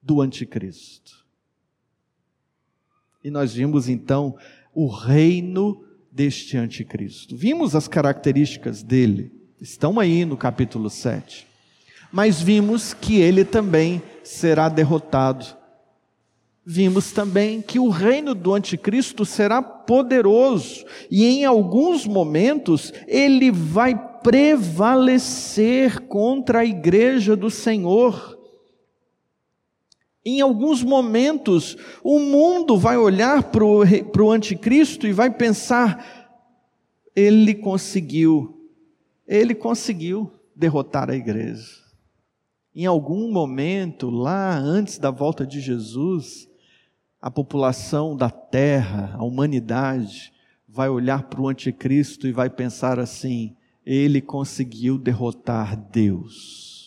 do 0.00 0.20
anticristo. 0.20 1.26
E 3.24 3.30
nós 3.30 3.52
vimos 3.54 3.88
então 3.88 4.36
o 4.72 4.86
reino 4.86 5.84
deste 6.10 6.56
anticristo. 6.56 7.36
Vimos 7.36 7.74
as 7.74 7.88
características 7.88 8.82
dele, 8.82 9.32
estão 9.60 9.98
aí 9.98 10.24
no 10.24 10.36
capítulo 10.36 10.88
7. 10.88 11.49
Mas 12.12 12.40
vimos 12.40 12.92
que 12.92 13.20
ele 13.20 13.44
também 13.44 14.02
será 14.24 14.68
derrotado. 14.68 15.46
Vimos 16.64 17.10
também 17.12 17.60
que 17.62 17.78
o 17.78 17.88
reino 17.88 18.34
do 18.34 18.54
anticristo 18.54 19.24
será 19.24 19.62
poderoso 19.62 20.84
e 21.10 21.24
em 21.24 21.44
alguns 21.44 22.06
momentos 22.06 22.92
ele 23.08 23.50
vai 23.50 23.96
prevalecer 24.22 26.00
contra 26.02 26.60
a 26.60 26.64
igreja 26.64 27.34
do 27.34 27.50
Senhor. 27.50 28.38
Em 30.24 30.40
alguns 30.42 30.82
momentos, 30.82 31.76
o 32.04 32.18
mundo 32.18 32.76
vai 32.76 32.96
olhar 32.98 33.44
para 33.44 33.64
o 33.64 34.30
anticristo 34.30 35.06
e 35.06 35.12
vai 35.12 35.30
pensar: 35.30 36.30
ele 37.16 37.54
conseguiu, 37.54 38.68
ele 39.26 39.54
conseguiu 39.54 40.30
derrotar 40.54 41.08
a 41.08 41.16
igreja. 41.16 41.79
Em 42.74 42.86
algum 42.86 43.30
momento, 43.32 44.10
lá 44.10 44.56
antes 44.56 44.98
da 44.98 45.10
volta 45.10 45.46
de 45.46 45.60
Jesus, 45.60 46.48
a 47.20 47.30
população 47.30 48.16
da 48.16 48.30
terra, 48.30 49.14
a 49.18 49.24
humanidade, 49.24 50.32
vai 50.68 50.88
olhar 50.88 51.24
para 51.24 51.40
o 51.40 51.48
anticristo 51.48 52.26
e 52.26 52.32
vai 52.32 52.48
pensar 52.48 52.98
assim: 52.98 53.56
ele 53.84 54.20
conseguiu 54.20 54.96
derrotar 54.96 55.76
Deus. 55.76 56.80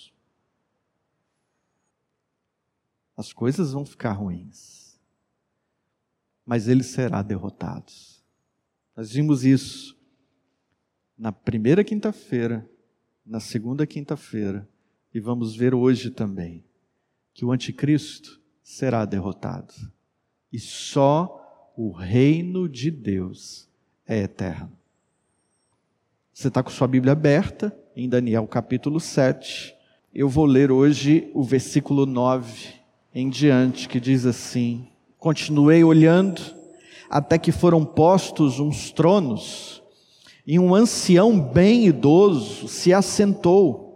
as 3.16 3.32
coisas 3.32 3.72
vão 3.72 3.86
ficar 3.86 4.14
ruins. 4.14 5.00
Mas 6.46 6.68
ele 6.68 6.84
será 6.84 7.22
derrotado. 7.22 7.92
Nós 8.96 9.12
vimos 9.12 9.46
isso 9.46 9.98
na 11.18 11.32
primeira 11.32 11.84
quinta-feira, 11.84 12.70
na 13.26 13.40
segunda 13.40 13.88
quinta-feira, 13.88 14.68
e 15.14 15.20
vamos 15.20 15.56
ver 15.56 15.76
hoje 15.76 16.10
também 16.10 16.64
que 17.34 17.46
o 17.46 17.52
anticristo 17.52 18.40
será 18.64 19.06
derrotado. 19.06 19.74
E 20.52 20.60
só 20.60 21.72
o 21.78 21.92
reino 21.92 22.68
de 22.68 22.90
Deus 22.90 23.68
é 24.08 24.20
eterno. 24.20 24.72
Você 26.34 26.48
está 26.48 26.64
com 26.64 26.72
sua 26.72 26.88
Bíblia 26.88 27.14
aberta 27.14 27.76
em 27.96 28.10
Daniel 28.10 28.48
capítulo 28.48 29.00
7. 29.00 29.76
Eu 30.14 30.28
vou 30.28 30.46
ler 30.46 30.72
hoje 30.72 31.30
o 31.34 31.44
versículo 31.44 32.06
9 32.06 32.70
em 33.14 33.30
diante, 33.30 33.88
que 33.88 34.00
diz 34.00 34.26
assim: 34.26 34.88
Continuei 35.20 35.84
olhando 35.84 36.42
até 37.08 37.38
que 37.38 37.52
foram 37.52 37.86
postos 37.86 38.60
uns 38.60 38.92
tronos, 38.92 39.84
e 40.46 40.58
um 40.58 40.74
ancião 40.74 41.40
bem 41.40 41.86
idoso 41.86 42.68
se 42.68 42.92
assentou. 42.92 43.93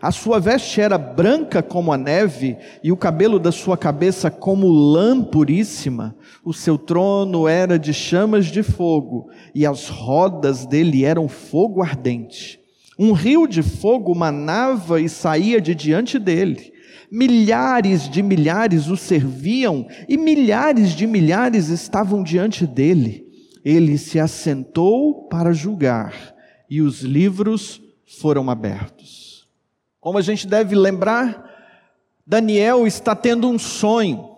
A 0.00 0.10
sua 0.10 0.38
veste 0.38 0.80
era 0.80 0.98
branca 0.98 1.62
como 1.62 1.92
a 1.92 1.96
neve, 1.96 2.56
e 2.82 2.92
o 2.92 2.96
cabelo 2.96 3.38
da 3.38 3.52
sua 3.52 3.76
cabeça 3.76 4.30
como 4.30 4.68
lã 4.68 5.22
puríssima. 5.22 6.16
O 6.44 6.52
seu 6.52 6.76
trono 6.78 7.48
era 7.48 7.78
de 7.78 7.92
chamas 7.92 8.46
de 8.46 8.62
fogo, 8.62 9.28
e 9.54 9.66
as 9.66 9.88
rodas 9.88 10.66
dele 10.66 11.04
eram 11.04 11.28
fogo 11.28 11.82
ardente. 11.82 12.60
Um 12.98 13.12
rio 13.12 13.46
de 13.46 13.62
fogo 13.62 14.14
manava 14.14 15.00
e 15.00 15.08
saía 15.08 15.60
de 15.60 15.74
diante 15.74 16.18
dele 16.18 16.76
milhares 17.10 18.08
de 18.08 18.22
milhares 18.22 18.88
o 18.88 18.96
serviam 18.96 19.86
e 20.08 20.16
milhares 20.16 20.90
de 20.92 21.06
milhares 21.06 21.68
estavam 21.68 22.22
diante 22.22 22.66
dele. 22.66 23.26
Ele 23.64 23.98
se 23.98 24.18
assentou 24.18 25.26
para 25.28 25.52
julgar 25.52 26.14
e 26.70 26.80
os 26.80 27.02
livros 27.02 27.80
foram 28.20 28.48
abertos. 28.50 29.25
Como 30.06 30.18
a 30.18 30.22
gente 30.22 30.46
deve 30.46 30.76
lembrar, 30.76 31.50
Daniel 32.24 32.86
está 32.86 33.12
tendo 33.12 33.50
um 33.50 33.58
sonho. 33.58 34.36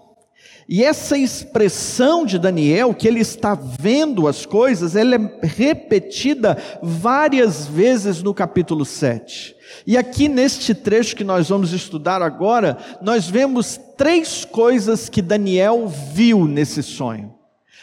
E 0.66 0.82
essa 0.82 1.18
expressão 1.18 2.24
de 2.24 2.38
Daniel, 2.38 2.94
que 2.94 3.06
ele 3.06 3.20
está 3.20 3.54
vendo 3.54 4.26
as 4.26 4.46
coisas, 4.46 4.96
ela 4.96 5.16
é 5.16 5.46
repetida 5.46 6.56
várias 6.82 7.66
vezes 7.66 8.22
no 8.22 8.32
capítulo 8.32 8.86
7. 8.86 9.54
E 9.86 9.98
aqui 9.98 10.26
neste 10.26 10.74
trecho 10.74 11.14
que 11.14 11.22
nós 11.22 11.50
vamos 11.50 11.74
estudar 11.74 12.22
agora, 12.22 12.78
nós 13.02 13.28
vemos 13.28 13.78
três 13.94 14.46
coisas 14.46 15.10
que 15.10 15.20
Daniel 15.20 15.86
viu 15.86 16.46
nesse 16.46 16.82
sonho. 16.82 17.37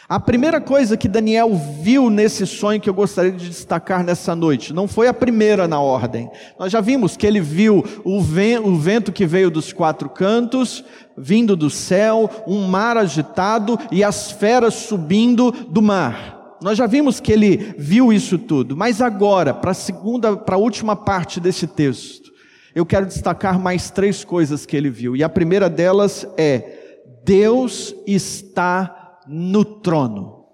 A 0.08 0.20
primeira 0.20 0.60
coisa 0.60 0.96
que 0.96 1.08
Daniel 1.08 1.52
viu 1.82 2.08
nesse 2.08 2.46
sonho 2.46 2.80
que 2.80 2.88
eu 2.88 2.94
gostaria 2.94 3.32
de 3.32 3.48
destacar 3.48 4.04
nessa 4.04 4.36
noite, 4.36 4.72
não 4.72 4.86
foi 4.86 5.08
a 5.08 5.14
primeira 5.14 5.66
na 5.66 5.80
ordem. 5.80 6.30
Nós 6.56 6.70
já 6.70 6.80
vimos 6.80 7.16
que 7.16 7.26
ele 7.26 7.40
viu 7.40 7.84
o 8.04 8.22
vento 8.22 9.10
que 9.10 9.26
veio 9.26 9.50
dos 9.50 9.72
quatro 9.72 10.08
cantos, 10.08 10.84
vindo 11.18 11.56
do 11.56 11.68
céu, 11.68 12.30
um 12.46 12.68
mar 12.68 12.96
agitado 12.96 13.76
e 13.90 14.04
as 14.04 14.30
feras 14.30 14.74
subindo 14.74 15.50
do 15.50 15.82
mar. 15.82 16.56
Nós 16.62 16.78
já 16.78 16.86
vimos 16.86 17.18
que 17.18 17.32
ele 17.32 17.74
viu 17.76 18.12
isso 18.12 18.38
tudo, 18.38 18.76
mas 18.76 19.02
agora, 19.02 19.52
para 19.52 19.72
a 19.72 19.74
segunda, 19.74 20.36
para 20.36 20.54
a 20.54 20.60
última 20.60 20.94
parte 20.94 21.40
desse 21.40 21.66
texto, 21.66 22.30
eu 22.76 22.86
quero 22.86 23.06
destacar 23.06 23.58
mais 23.58 23.90
três 23.90 24.24
coisas 24.24 24.64
que 24.64 24.76
ele 24.76 24.88
viu. 24.88 25.16
E 25.16 25.24
a 25.24 25.28
primeira 25.28 25.68
delas 25.68 26.24
é: 26.38 27.02
Deus 27.24 27.92
está 28.06 28.95
no 29.28 29.64
trono. 29.64 30.44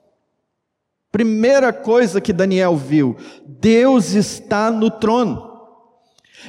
Primeira 1.10 1.72
coisa 1.72 2.20
que 2.20 2.32
Daniel 2.32 2.76
viu: 2.76 3.16
Deus 3.46 4.14
está 4.14 4.70
no 4.70 4.90
trono. 4.90 5.50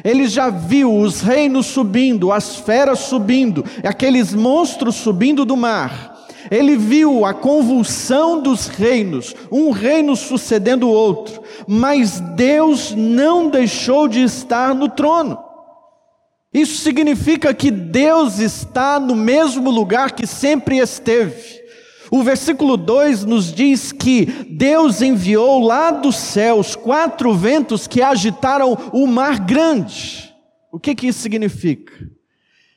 Ele 0.04 0.28
já 0.28 0.50
viu 0.50 0.98
os 0.98 1.22
reinos 1.22 1.68
subindo, 1.68 2.32
as 2.32 2.56
feras 2.56 3.00
subindo, 3.00 3.64
aqueles 3.84 4.34
monstros 4.34 4.96
subindo 4.96 5.46
do 5.46 5.58
mar. 5.58 6.14
Ele 6.50 6.76
viu 6.76 7.26
a 7.26 7.34
convulsão 7.34 8.42
dos 8.42 8.68
reinos, 8.68 9.36
um 9.52 9.72
reino 9.72 10.16
sucedendo 10.16 10.88
o 10.88 10.92
outro, 10.92 11.42
mas 11.68 12.20
Deus 12.20 12.94
não 12.96 13.50
deixou 13.50 14.08
de 14.08 14.24
estar 14.24 14.74
no 14.74 14.90
trono. 14.90 15.38
Isso 16.54 16.82
significa 16.82 17.54
que 17.54 17.72
Deus 17.72 18.40
está 18.40 19.00
no 19.00 19.16
mesmo 19.16 19.72
lugar 19.72 20.12
que 20.12 20.28
sempre 20.28 20.78
esteve. 20.78 21.63
O 22.16 22.22
versículo 22.22 22.78
2 22.78 23.26
nos 23.26 23.52
diz 23.52 23.92
que 23.92 24.28
Deus 24.44 25.02
enviou 25.02 25.60
lá 25.60 25.90
dos 25.90 26.16
céus 26.16 26.76
quatro 26.76 27.34
ventos 27.34 27.88
que 27.88 28.04
agitaram 28.04 28.74
o 28.94 29.08
mar 29.08 29.44
grande. 29.44 30.32
O 30.72 30.80
que, 30.80 30.94
que 30.94 31.08
isso 31.08 31.22
significa? 31.22 32.08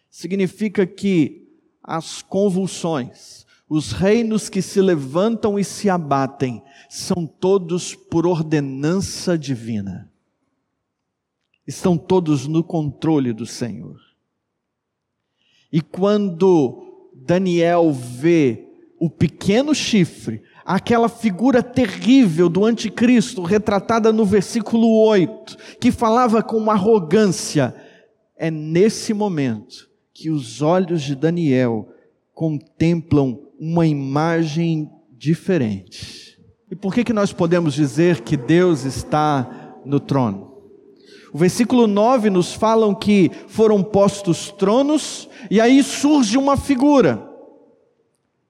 Significa 0.08 0.86
que 0.86 1.46
as 1.82 2.22
convulsões, 2.22 3.44
os 3.68 3.92
reinos 3.92 4.48
que 4.48 4.62
se 4.62 4.80
levantam 4.80 5.58
e 5.58 5.64
se 5.64 5.90
abatem, 5.90 6.62
são 6.88 7.26
todos 7.26 7.94
por 7.94 8.26
ordenança 8.26 9.36
divina. 9.36 10.10
Estão 11.66 11.98
todos 11.98 12.46
no 12.46 12.64
controle 12.64 13.34
do 13.34 13.44
Senhor. 13.44 14.00
E 15.70 15.82
quando 15.82 17.10
Daniel 17.14 17.92
vê 17.92 18.65
o 18.98 19.10
pequeno 19.10 19.74
chifre, 19.74 20.42
aquela 20.64 21.08
figura 21.08 21.62
terrível 21.62 22.48
do 22.48 22.64
anticristo 22.64 23.42
retratada 23.42 24.12
no 24.12 24.24
versículo 24.24 25.04
8, 25.04 25.56
que 25.80 25.92
falava 25.92 26.42
com 26.42 26.70
arrogância, 26.70 27.74
é 28.36 28.50
nesse 28.50 29.14
momento 29.14 29.88
que 30.12 30.30
os 30.30 30.62
olhos 30.62 31.02
de 31.02 31.14
Daniel 31.14 31.88
contemplam 32.34 33.38
uma 33.58 33.86
imagem 33.86 34.90
diferente. 35.12 36.38
E 36.70 36.74
por 36.74 36.92
que 36.92 37.04
que 37.04 37.12
nós 37.12 37.32
podemos 37.32 37.74
dizer 37.74 38.22
que 38.22 38.36
Deus 38.36 38.84
está 38.84 39.78
no 39.84 40.00
trono? 40.00 40.54
O 41.32 41.38
versículo 41.38 41.86
9 41.86 42.30
nos 42.30 42.54
falam 42.54 42.94
que 42.94 43.30
foram 43.46 43.82
postos 43.82 44.50
tronos 44.50 45.28
e 45.50 45.60
aí 45.60 45.82
surge 45.82 46.38
uma 46.38 46.56
figura. 46.56 47.25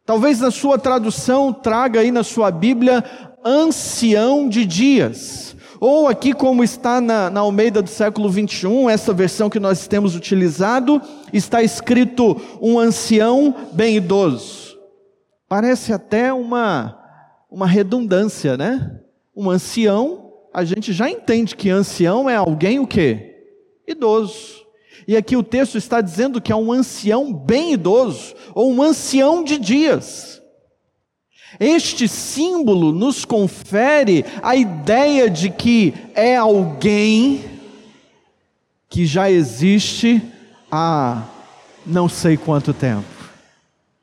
Talvez 0.07 0.39
na 0.39 0.53
sua 0.53 0.79
tradução 0.79 1.53
traga 1.53 1.99
aí 1.99 2.13
na 2.13 2.23
sua 2.23 2.53
Bíblia 2.53 3.03
ancião 3.45 4.49
de 4.49 4.65
dias. 4.65 5.57
Ou 5.81 6.07
aqui, 6.07 6.33
como 6.33 6.63
está 6.63 7.01
na, 7.01 7.29
na 7.29 7.41
Almeida 7.41 7.83
do 7.83 7.91
século 7.91 8.31
21, 8.31 8.89
essa 8.89 9.13
versão 9.13 9.51
que 9.51 9.59
nós 9.59 9.89
temos 9.89 10.15
utilizado, 10.15 11.03
está 11.33 11.61
escrito 11.61 12.41
um 12.63 12.79
ancião 12.79 13.55
bem 13.73 13.97
idoso. 13.97 14.79
Parece 15.49 15.93
até 15.93 16.33
uma, 16.33 16.99
uma 17.51 17.67
redundância, 17.67 18.57
né? 18.57 19.01
Um 19.37 19.51
ancião, 19.51 20.33
a 20.55 20.65
gente 20.65 20.93
já 20.93 21.11
entende 21.11 21.55
que 21.57 21.69
ancião 21.69 22.31
é 22.31 22.37
alguém 22.37 22.79
o 22.79 22.87
quê? 22.87 23.35
Idoso. 23.87 24.66
E 25.07 25.17
aqui 25.17 25.37
o 25.37 25.43
texto 25.43 25.79
está 25.79 26.01
dizendo 26.01 26.41
que 26.41 26.51
é 26.51 26.57
um 26.57 26.73
ancião 26.73 27.33
bem 27.33 27.75
idoso, 27.75 28.35
ou 28.55 28.73
um 28.73 28.83
ancião 28.83 29.45
de 29.45 29.59
dias. 29.59 30.43
Este 31.61 32.09
símbolo 32.09 32.93
nos 32.93 33.25
confere 33.25 34.25
a 34.43 34.57
ideia 34.57 35.31
de 35.31 35.49
que 35.49 35.95
é 36.15 36.37
alguém 36.37 37.45
que 38.89 39.07
já 39.07 39.31
existe 39.31 40.21
há 40.71 41.25
não 41.85 42.09
sei 42.09 42.37
quanto 42.37 42.75
tempo. 42.75 43.07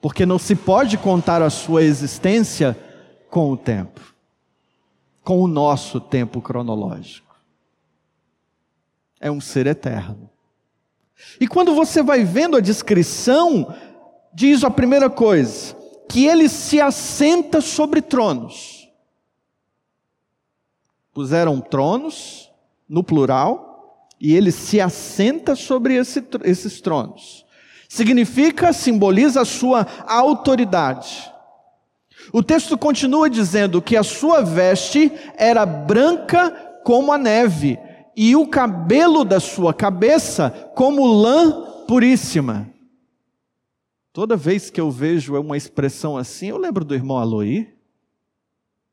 Porque 0.02 0.26
não 0.26 0.40
se 0.40 0.56
pode 0.56 0.98
contar 0.98 1.42
a 1.42 1.50
sua 1.50 1.84
existência 1.84 2.78
com 3.30 3.52
o 3.52 3.58
tempo, 3.58 4.02
com 5.24 5.42
o 5.42 5.48
nosso 5.48 6.00
tempo 6.00 6.42
cronológico. 6.42 7.36
É 9.20 9.30
um 9.30 9.40
ser 9.40 9.68
eterno. 9.68 10.33
E 11.40 11.48
quando 11.48 11.74
você 11.74 12.02
vai 12.02 12.24
vendo 12.24 12.58
a 12.58 12.62
descrição, 12.62 13.76
diz 14.34 14.64
a 14.64 14.70
primeira 14.70 15.10
coisa, 15.10 15.76
que 16.10 16.26
ele 16.26 16.48
se 16.48 16.80
assenta 16.80 17.62
sobre 17.62 18.02
tronos. 18.02 18.90
Puseram 21.14 21.60
tronos, 21.60 22.52
no 22.88 23.04
plural, 23.04 24.08
e 24.20 24.36
ele 24.36 24.52
se 24.52 24.80
assenta 24.80 25.56
sobre 25.56 25.96
esse, 25.96 26.24
esses 26.44 26.82
tronos. 26.82 27.46
Significa, 27.90 28.74
simboliza 28.74 29.42
a 29.42 29.46
sua 29.46 29.86
autoridade. 30.08 31.32
O 32.32 32.42
texto 32.42 32.78
continua 32.78 33.30
dizendo 33.30 33.82
que 33.82 33.98
a 33.98 34.04
sua 34.04 34.42
veste 34.42 35.12
era 35.38 35.66
branca 35.66 36.52
como 36.84 37.12
a 37.12 37.18
neve, 37.18 37.78
e 38.16 38.36
o 38.36 38.48
cabelo 38.48 39.24
da 39.24 39.40
sua 39.40 39.74
cabeça 39.74 40.50
como 40.76 41.06
lã 41.06 41.86
puríssima. 41.88 42.70
Toda 44.12 44.38
vez 44.38 44.70
que 44.70 44.80
eu 44.80 44.92
vejo 44.92 45.40
uma 45.40 45.58
expressão 45.58 46.16
assim, 46.18 46.48
eu 46.48 46.58
lembro 46.58 46.86
do 46.86 46.94
irmão 46.94 47.18
Aloí. 47.18 47.74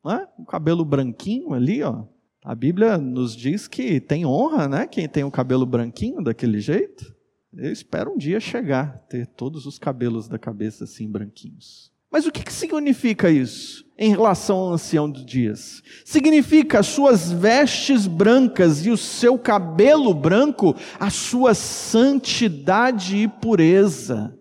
Né? 0.05 0.27
O 0.39 0.47
cabelo 0.47 0.85
branquinho 0.85 1.53
ali, 1.53 1.83
ó. 1.83 2.05
A 2.43 2.55
Bíblia 2.55 2.97
nos 2.97 3.37
diz 3.37 3.69
que 3.69 4.01
tem 4.01 4.25
honra, 4.25 4.67
né? 4.67 4.87
Quem 4.87 5.07
tem 5.07 5.23
o 5.25 5.31
cabelo 5.31 5.67
branquinho 5.67 6.23
daquele 6.23 6.59
jeito. 6.59 7.15
Eu 7.53 7.71
espero 7.71 8.13
um 8.13 8.17
dia 8.17 8.41
chegar, 8.41 8.99
ter 9.11 9.27
todos 9.27 9.67
os 9.67 9.79
cabelos 9.79 10.27
da 10.27 10.39
cabeça 10.39 10.85
assim 10.85 11.11
branquinhos. 11.11 11.93
Mas 12.11 12.27
o 12.27 12.33
que, 12.33 12.53
significa 12.53 13.31
isso 13.31 13.85
em 13.97 14.11
relação 14.11 14.57
ao 14.57 14.73
ancião 14.73 15.09
dos 15.09 15.25
dias? 15.25 15.81
Significa 16.05 16.81
as 16.81 16.89
suas 16.89 17.31
vestes 17.31 18.09
brancas 18.09 18.85
e 18.85 18.91
o 18.91 18.97
seu 18.97 19.39
cabelo 19.39 20.13
branco, 20.13 20.75
a 20.99 21.09
sua 21.09 21.55
santidade 21.55 23.17
e 23.17 23.29
pureza. 23.29 24.37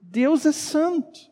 Deus 0.00 0.46
é 0.46 0.52
santo. 0.52 1.28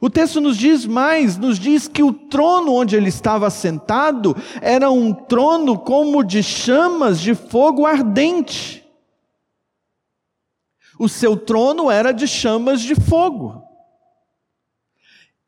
O 0.00 0.08
texto 0.08 0.40
nos 0.40 0.56
diz 0.56 0.86
mais, 0.86 1.36
nos 1.36 1.58
diz 1.58 1.86
que 1.86 2.02
o 2.02 2.12
trono 2.12 2.72
onde 2.72 2.96
ele 2.96 3.10
estava 3.10 3.50
sentado 3.50 4.34
era 4.60 4.90
um 4.90 5.12
trono 5.12 5.78
como 5.78 6.24
de 6.24 6.42
chamas 6.42 7.20
de 7.20 7.34
fogo 7.34 7.86
ardente. 7.86 8.84
O 10.98 11.08
seu 11.08 11.36
trono 11.36 11.90
era 11.90 12.10
de 12.10 12.26
chamas 12.26 12.80
de 12.80 12.94
fogo 12.94 13.64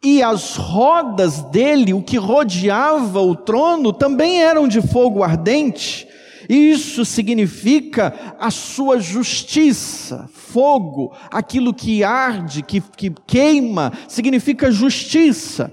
e 0.07 0.23
as 0.23 0.55
rodas 0.55 1.43
dele, 1.43 1.93
o 1.93 2.01
que 2.01 2.17
rodeava 2.17 3.21
o 3.21 3.35
trono, 3.35 3.93
também 3.93 4.41
eram 4.41 4.69
de 4.69 4.81
fogo 4.81 5.25
ardente. 5.25 6.07
Isso 6.49 7.05
significa 7.05 8.15
a 8.39 8.49
sua 8.53 9.01
justiça, 9.01 10.31
fogo, 10.33 11.13
aquilo 11.29 11.75
que 11.75 12.05
arde, 12.05 12.63
que, 12.63 12.81
que 12.81 13.13
queima, 13.27 13.93
significa 14.07 14.71
justiça. 14.71 15.73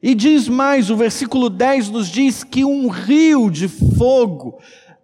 E 0.00 0.14
diz 0.14 0.48
mais, 0.48 0.88
o 0.88 0.96
versículo 0.96 1.50
10 1.50 1.90
nos 1.90 2.06
diz 2.06 2.44
que 2.44 2.64
um 2.64 2.86
rio 2.86 3.50
de 3.50 3.66
fogo 3.66 4.60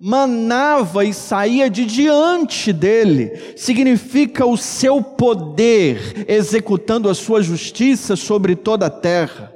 manava 0.07 1.03
e 1.03 1.15
saía 1.15 1.71
de 1.71 1.87
diante 1.87 2.75
dele, 2.75 3.55
significa 3.57 4.45
o 4.45 4.55
seu 4.55 5.03
poder 5.03 6.27
executando 6.29 7.09
a 7.09 7.15
sua 7.15 7.43
justiça 7.43 8.15
sobre 8.15 8.55
toda 8.55 8.85
a 8.85 8.91
terra. 8.91 9.51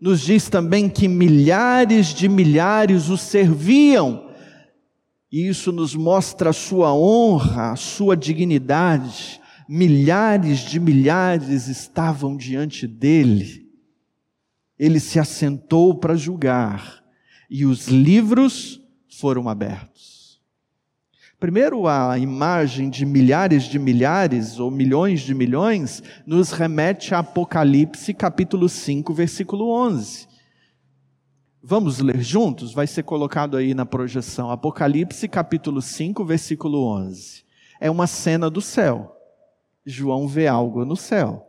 Nos 0.00 0.20
diz 0.20 0.48
também 0.48 0.88
que 0.88 1.08
milhares 1.08 2.14
de 2.14 2.28
milhares 2.28 3.08
o 3.08 3.16
serviam, 3.16 4.30
e 5.32 5.48
isso 5.48 5.72
nos 5.72 5.96
mostra 5.96 6.50
a 6.50 6.52
sua 6.52 6.94
honra, 6.94 7.72
a 7.72 7.76
sua 7.76 8.16
dignidade, 8.16 9.40
milhares 9.68 10.60
de 10.60 10.78
milhares 10.78 11.66
estavam 11.66 12.36
diante 12.36 12.86
dele. 12.86 13.66
Ele 14.78 15.00
se 15.00 15.18
assentou 15.18 15.92
para 15.96 16.14
julgar 16.14 17.02
e 17.50 17.66
os 17.66 17.88
livros 17.88 18.85
foram 19.18 19.48
abertos. 19.48 20.40
Primeiro, 21.38 21.86
a 21.86 22.18
imagem 22.18 22.88
de 22.88 23.04
milhares 23.04 23.64
de 23.64 23.78
milhares 23.78 24.58
ou 24.58 24.70
milhões 24.70 25.20
de 25.20 25.34
milhões 25.34 26.02
nos 26.26 26.50
remete 26.50 27.14
a 27.14 27.18
Apocalipse 27.18 28.14
capítulo 28.14 28.68
5, 28.68 29.12
versículo 29.12 29.70
11. 29.70 30.26
Vamos 31.62 31.98
ler 31.98 32.22
juntos? 32.22 32.72
Vai 32.72 32.86
ser 32.86 33.02
colocado 33.02 33.56
aí 33.56 33.74
na 33.74 33.84
projeção. 33.84 34.50
Apocalipse 34.50 35.28
capítulo 35.28 35.82
5, 35.82 36.24
versículo 36.24 36.86
11. 36.86 37.44
É 37.80 37.90
uma 37.90 38.06
cena 38.06 38.48
do 38.48 38.60
céu. 38.60 39.14
João 39.84 40.26
vê 40.26 40.46
algo 40.46 40.84
no 40.84 40.96
céu. 40.96 41.46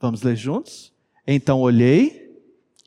Vamos 0.00 0.22
ler 0.22 0.36
juntos? 0.36 0.92
Então 1.26 1.60
olhei 1.60 2.30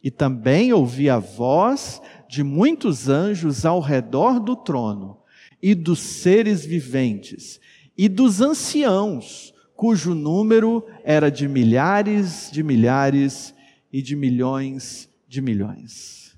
e 0.04 0.10
também 0.10 0.74
ouvi 0.74 1.10
a 1.10 1.20
voz 1.20 2.02
de 2.34 2.42
muitos 2.42 3.10
anjos 3.10 3.64
ao 3.64 3.80
redor 3.80 4.40
do 4.40 4.56
trono, 4.56 5.20
e 5.62 5.76
dos 5.76 6.00
seres 6.00 6.66
viventes, 6.66 7.60
e 7.96 8.10
dos 8.10 8.42
anciãos, 8.42 9.54
cujo 9.76 10.16
número 10.16 10.84
era 11.04 11.30
de 11.30 11.48
milhares 11.48 12.50
de 12.52 12.64
milhares 12.64 13.54
e 13.92 14.02
de 14.02 14.16
milhões 14.16 15.08
de 15.28 15.42
milhões. 15.42 16.36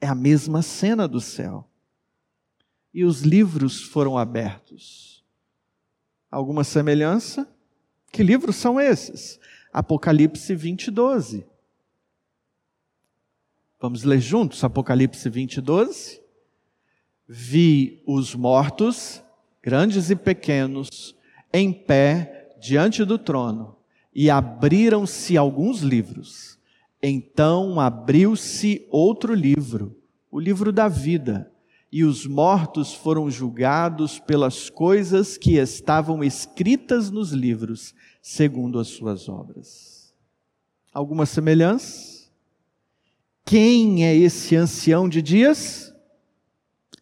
É 0.00 0.08
a 0.08 0.14
mesma 0.14 0.60
cena 0.60 1.06
do 1.06 1.20
céu. 1.20 1.70
E 2.92 3.04
os 3.04 3.22
livros 3.22 3.80
foram 3.80 4.18
abertos. 4.18 5.24
Alguma 6.28 6.64
semelhança? 6.64 7.48
Que 8.10 8.24
livros 8.24 8.56
são 8.56 8.80
esses? 8.80 9.38
Apocalipse 9.72 10.52
20, 10.52 10.90
12. 10.90 11.51
Vamos 13.82 14.04
ler 14.04 14.20
juntos 14.20 14.62
Apocalipse 14.62 15.28
20, 15.28 15.60
12. 15.60 16.20
Vi 17.26 18.00
os 18.06 18.32
mortos, 18.32 19.20
grandes 19.60 20.08
e 20.08 20.14
pequenos, 20.14 21.16
em 21.52 21.72
pé 21.72 22.56
diante 22.60 23.04
do 23.04 23.18
trono, 23.18 23.74
e 24.14 24.30
abriram-se 24.30 25.36
alguns 25.36 25.80
livros. 25.80 26.60
Então 27.02 27.80
abriu-se 27.80 28.86
outro 28.88 29.34
livro, 29.34 30.00
o 30.30 30.38
livro 30.38 30.70
da 30.70 30.86
vida, 30.86 31.50
e 31.90 32.04
os 32.04 32.24
mortos 32.24 32.94
foram 32.94 33.28
julgados 33.28 34.20
pelas 34.20 34.70
coisas 34.70 35.36
que 35.36 35.56
estavam 35.56 36.22
escritas 36.22 37.10
nos 37.10 37.32
livros, 37.32 37.96
segundo 38.22 38.78
as 38.78 38.86
suas 38.86 39.28
obras. 39.28 40.14
Alguma 40.94 41.26
semelhança? 41.26 42.21
Quem 43.44 44.04
é 44.04 44.14
esse 44.14 44.56
ancião 44.56 45.08
de 45.08 45.20
dias? 45.20 45.94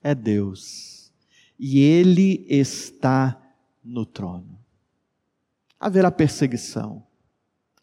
É 0.03 0.15
Deus. 0.15 1.13
E 1.59 1.79
ele 1.81 2.47
está 2.49 3.41
no 3.85 4.07
trono. 4.07 4.59
Haverá 5.79 6.11
perseguição, 6.11 7.07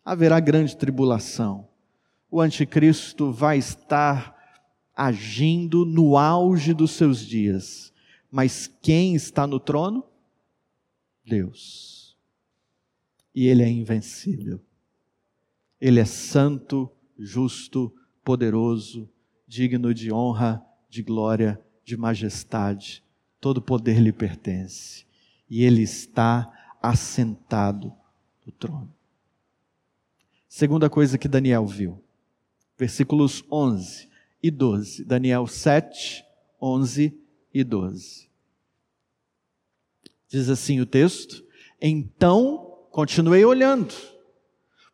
haverá 0.03 0.39
grande 0.39 0.75
tribulação. 0.75 1.67
O 2.29 2.41
anticristo 2.41 3.31
vai 3.31 3.57
estar 3.57 4.35
agindo 4.95 5.85
no 5.85 6.17
auge 6.17 6.73
dos 6.73 6.91
seus 6.91 7.19
dias. 7.19 7.93
Mas 8.31 8.67
quem 8.81 9.15
está 9.15 9.47
no 9.47 9.59
trono? 9.59 10.03
Deus. 11.23 12.17
E 13.33 13.47
ele 13.47 13.61
é 13.61 13.69
invencível. 13.69 14.59
Ele 15.79 15.99
é 15.99 16.05
santo, 16.05 16.91
justo, 17.17 17.93
poderoso, 18.27 19.09
digno 19.47 19.93
de 19.93 20.11
honra, 20.11 20.61
de 20.89 21.01
glória, 21.01 21.57
de 21.85 21.95
majestade. 21.95 23.01
Todo 23.39 23.61
poder 23.61 24.01
lhe 24.01 24.11
pertence. 24.11 25.05
E 25.49 25.63
ele 25.63 25.81
está 25.81 26.51
assentado 26.83 27.93
no 28.45 28.51
trono. 28.51 28.93
Segunda 30.45 30.89
coisa 30.89 31.17
que 31.17 31.29
Daniel 31.29 31.65
viu. 31.65 32.03
Versículos 32.77 33.45
11 33.49 34.09
e 34.43 34.51
12. 34.51 35.05
Daniel 35.05 35.47
7, 35.47 36.25
11 36.61 37.17
e 37.53 37.63
12. 37.63 38.27
Diz 40.27 40.49
assim 40.49 40.81
o 40.81 40.85
texto: 40.85 41.45
Então 41.81 42.77
continuei 42.91 43.45
olhando 43.45 43.95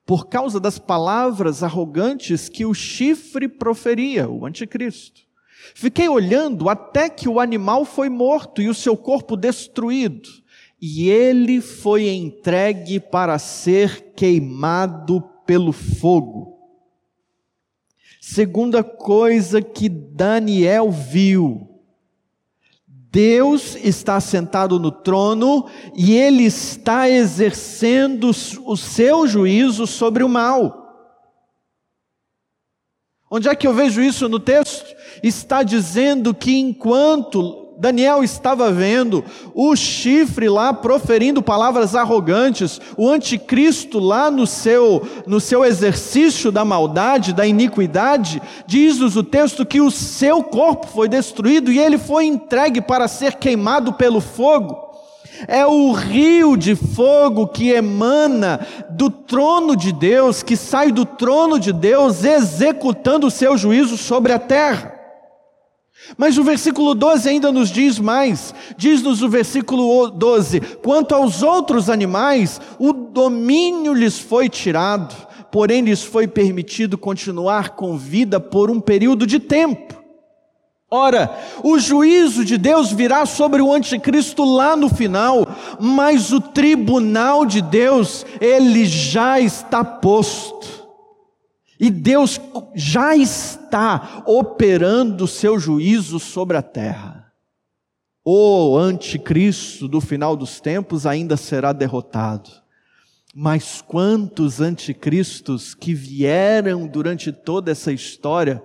por 0.05 0.27
causa 0.27 0.59
das 0.59 0.77
palavras 0.77 1.63
arrogantes 1.63 2.49
que 2.49 2.65
o 2.65 2.73
chifre 2.73 3.47
proferia, 3.47 4.29
o 4.29 4.45
anticristo. 4.45 5.21
Fiquei 5.73 6.09
olhando 6.09 6.69
até 6.69 7.09
que 7.09 7.29
o 7.29 7.39
animal 7.39 7.85
foi 7.85 8.09
morto 8.09 8.61
e 8.61 8.67
o 8.67 8.73
seu 8.73 8.97
corpo 8.97 9.37
destruído, 9.37 10.29
e 10.81 11.09
ele 11.09 11.61
foi 11.61 12.09
entregue 12.09 12.99
para 12.99 13.39
ser 13.39 14.13
queimado 14.13 15.21
pelo 15.45 15.71
fogo. 15.71 16.53
Segunda 18.19 18.83
coisa 18.83 19.61
que 19.61 19.87
Daniel 19.87 20.91
viu, 20.91 21.72
Deus 23.13 23.75
está 23.75 24.19
sentado 24.19 24.79
no 24.79 24.89
trono 24.91 25.67
e 25.95 26.17
ele 26.17 26.45
está 26.45 27.07
exercendo 27.07 28.31
o 28.65 28.75
seu 28.75 29.27
juízo 29.27 29.85
sobre 29.85 30.23
o 30.23 30.29
mal. 30.29 30.81
Onde 33.29 33.47
é 33.47 33.55
que 33.55 33.67
eu 33.67 33.73
vejo 33.73 34.01
isso 34.01 34.27
no 34.27 34.39
texto? 34.39 34.95
Está 35.21 35.61
dizendo 35.61 36.33
que 36.33 36.57
enquanto 36.57 37.62
Daniel 37.83 38.23
estava 38.23 38.71
vendo 38.71 39.25
o 39.53 39.75
chifre 39.75 40.47
lá 40.47 40.71
proferindo 40.71 41.43
palavras 41.43 41.95
arrogantes, 41.95 42.79
o 42.95 43.09
anticristo 43.09 43.99
lá 43.99 44.31
no 44.31 44.47
seu, 44.47 45.05
no 45.27 45.41
seu 45.41 45.65
exercício 45.65 46.49
da 46.49 46.63
maldade, 46.63 47.33
da 47.33 47.45
iniquidade, 47.45 48.41
diz-nos 48.65 49.17
o 49.17 49.23
texto 49.23 49.65
que 49.65 49.81
o 49.81 49.91
seu 49.91 50.41
corpo 50.41 50.87
foi 50.87 51.09
destruído 51.09 51.73
e 51.73 51.77
ele 51.77 51.97
foi 51.97 52.23
entregue 52.23 52.79
para 52.79 53.05
ser 53.09 53.35
queimado 53.35 53.91
pelo 53.91 54.21
fogo. 54.21 54.77
É 55.45 55.65
o 55.65 55.91
rio 55.91 56.55
de 56.55 56.75
fogo 56.75 57.47
que 57.47 57.69
emana 57.69 58.65
do 58.91 59.09
trono 59.09 59.75
de 59.75 59.91
Deus, 59.91 60.41
que 60.41 60.55
sai 60.55 60.89
do 60.89 61.03
trono 61.03 61.59
de 61.59 61.73
Deus, 61.73 62.23
executando 62.23 63.27
o 63.27 63.31
seu 63.31 63.57
juízo 63.57 63.97
sobre 63.97 64.31
a 64.31 64.39
terra. 64.39 65.02
Mas 66.17 66.37
o 66.37 66.43
versículo 66.43 66.93
12 66.93 67.29
ainda 67.29 67.51
nos 67.51 67.69
diz 67.69 67.97
mais. 67.99 68.53
Diz-nos 68.77 69.21
o 69.21 69.29
versículo 69.29 70.09
12: 70.09 70.59
quanto 70.83 71.15
aos 71.15 71.41
outros 71.41 71.89
animais, 71.89 72.59
o 72.77 72.93
domínio 72.93 73.93
lhes 73.93 74.19
foi 74.19 74.49
tirado, 74.49 75.15
porém 75.51 75.81
lhes 75.81 76.03
foi 76.03 76.27
permitido 76.27 76.97
continuar 76.97 77.71
com 77.71 77.97
vida 77.97 78.39
por 78.39 78.69
um 78.69 78.79
período 78.79 79.25
de 79.25 79.39
tempo. 79.39 80.03
Ora, 80.95 81.35
o 81.63 81.79
juízo 81.79 82.45
de 82.45 82.55
Deus 82.55 82.91
virá 82.91 83.25
sobre 83.25 83.63
o 83.63 83.73
anticristo 83.73 84.43
lá 84.43 84.75
no 84.75 84.87
final, 84.87 85.47
mas 85.79 86.31
o 86.31 86.39
tribunal 86.39 87.47
de 87.47 87.63
Deus, 87.63 88.23
ele 88.39 88.85
já 88.85 89.39
está 89.39 89.83
posto. 89.83 90.82
E 91.79 91.89
Deus 91.89 92.39
já 92.75 93.15
está 93.15 94.23
operando 94.25 95.25
o 95.25 95.27
seu 95.27 95.59
juízo 95.59 96.19
sobre 96.19 96.57
a 96.57 96.61
terra. 96.61 97.33
O 98.23 98.77
anticristo 98.77 99.87
do 99.87 99.99
final 99.99 100.35
dos 100.35 100.61
tempos 100.61 101.05
ainda 101.05 101.35
será 101.35 101.73
derrotado. 101.73 102.49
Mas 103.35 103.81
quantos 103.81 104.61
anticristos 104.61 105.73
que 105.73 105.93
vieram 105.93 106.87
durante 106.87 107.31
toda 107.31 107.71
essa 107.71 107.91
história 107.91 108.63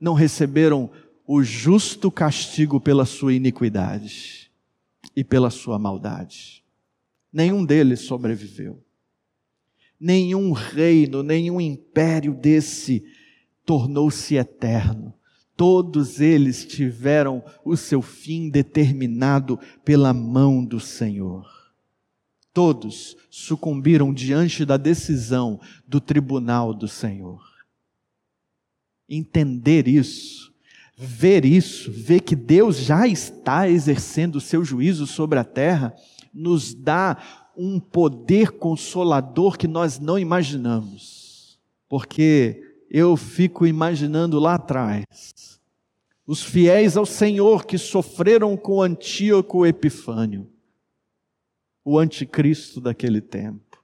não 0.00 0.12
receberam 0.12 0.90
o 1.26 1.42
justo 1.42 2.10
castigo 2.10 2.80
pela 2.80 3.04
sua 3.04 3.32
iniquidade 3.32 4.50
e 5.14 5.22
pela 5.22 5.50
sua 5.50 5.78
maldade? 5.78 6.64
Nenhum 7.32 7.64
deles 7.64 8.00
sobreviveu. 8.00 8.82
Nenhum 10.00 10.52
reino, 10.52 11.22
nenhum 11.22 11.60
império 11.60 12.34
desse 12.34 13.04
tornou-se 13.64 14.36
eterno. 14.36 15.12
Todos 15.56 16.20
eles 16.20 16.64
tiveram 16.64 17.42
o 17.64 17.76
seu 17.76 18.00
fim 18.00 18.48
determinado 18.48 19.58
pela 19.84 20.14
mão 20.14 20.64
do 20.64 20.78
Senhor. 20.78 21.46
Todos 22.54 23.16
sucumbiram 23.28 24.14
diante 24.14 24.64
da 24.64 24.76
decisão 24.76 25.60
do 25.86 26.00
tribunal 26.00 26.72
do 26.72 26.86
Senhor. 26.86 27.42
Entender 29.08 29.88
isso, 29.88 30.52
ver 30.96 31.44
isso, 31.44 31.90
ver 31.90 32.20
que 32.20 32.36
Deus 32.36 32.78
já 32.78 33.06
está 33.06 33.68
exercendo 33.68 34.36
o 34.36 34.40
seu 34.40 34.64
juízo 34.64 35.06
sobre 35.06 35.38
a 35.38 35.44
terra, 35.44 35.94
nos 36.32 36.72
dá 36.72 37.47
um 37.58 37.80
poder 37.80 38.52
consolador 38.52 39.58
que 39.58 39.66
nós 39.66 39.98
não 39.98 40.16
imaginamos. 40.16 41.58
Porque 41.88 42.62
eu 42.88 43.16
fico 43.16 43.66
imaginando 43.66 44.38
lá 44.38 44.54
atrás, 44.54 45.58
os 46.26 46.42
fiéis 46.42 46.96
ao 46.96 47.04
Senhor 47.04 47.66
que 47.66 47.76
sofreram 47.76 48.56
com 48.56 48.80
Antíoco 48.80 49.66
Epifânio, 49.66 50.48
o 51.84 51.98
anticristo 51.98 52.80
daquele 52.80 53.20
tempo. 53.20 53.82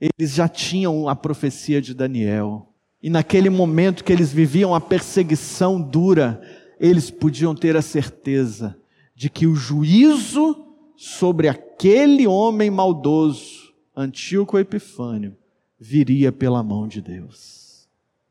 Eles 0.00 0.34
já 0.34 0.48
tinham 0.48 1.08
a 1.08 1.14
profecia 1.14 1.80
de 1.80 1.94
Daniel. 1.94 2.72
E 3.02 3.08
naquele 3.08 3.50
momento 3.50 4.02
que 4.02 4.12
eles 4.12 4.32
viviam 4.32 4.74
a 4.74 4.80
perseguição 4.80 5.80
dura, 5.80 6.40
eles 6.80 7.10
podiam 7.10 7.54
ter 7.54 7.76
a 7.76 7.82
certeza 7.82 8.76
de 9.14 9.30
que 9.30 9.46
o 9.46 9.54
juízo 9.54 10.65
sobre 10.96 11.48
aquele 11.48 12.26
homem 12.26 12.70
maldoso, 12.70 13.74
Antíoco 13.94 14.58
Epifânio, 14.58 15.36
viria 15.78 16.32
pela 16.32 16.62
mão 16.62 16.88
de 16.88 17.00
Deus. 17.00 17.86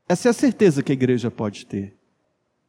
Essa 0.08 0.30
é 0.30 0.32
a 0.32 0.34
certeza 0.34 0.84
que 0.84 0.92
a 0.92 0.94
igreja 0.94 1.32
pode 1.32 1.66
ter. 1.66 1.98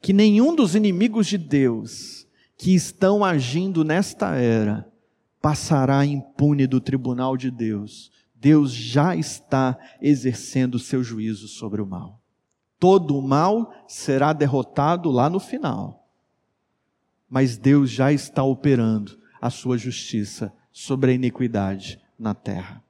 Que 0.00 0.12
nenhum 0.12 0.54
dos 0.54 0.74
inimigos 0.74 1.26
de 1.26 1.38
Deus 1.38 2.26
que 2.56 2.74
estão 2.74 3.24
agindo 3.24 3.84
nesta 3.84 4.34
era 4.36 4.86
passará 5.40 6.04
impune 6.04 6.66
do 6.66 6.80
tribunal 6.80 7.36
de 7.36 7.50
Deus. 7.50 8.10
Deus 8.34 8.72
já 8.72 9.14
está 9.14 9.78
exercendo 10.00 10.76
o 10.76 10.80
seu 10.80 11.02
juízo 11.02 11.48
sobre 11.48 11.80
o 11.80 11.86
mal. 11.86 12.20
Todo 12.78 13.16
o 13.16 13.22
mal 13.22 13.72
será 13.88 14.32
derrotado 14.32 15.10
lá 15.10 15.28
no 15.30 15.40
final. 15.40 16.06
Mas 17.28 17.56
Deus 17.56 17.90
já 17.90 18.12
está 18.12 18.42
operando 18.42 19.18
a 19.40 19.50
sua 19.50 19.76
justiça 19.78 20.52
sobre 20.72 21.10
a 21.10 21.14
iniquidade 21.14 22.00
na 22.18 22.34
terra. 22.34 22.82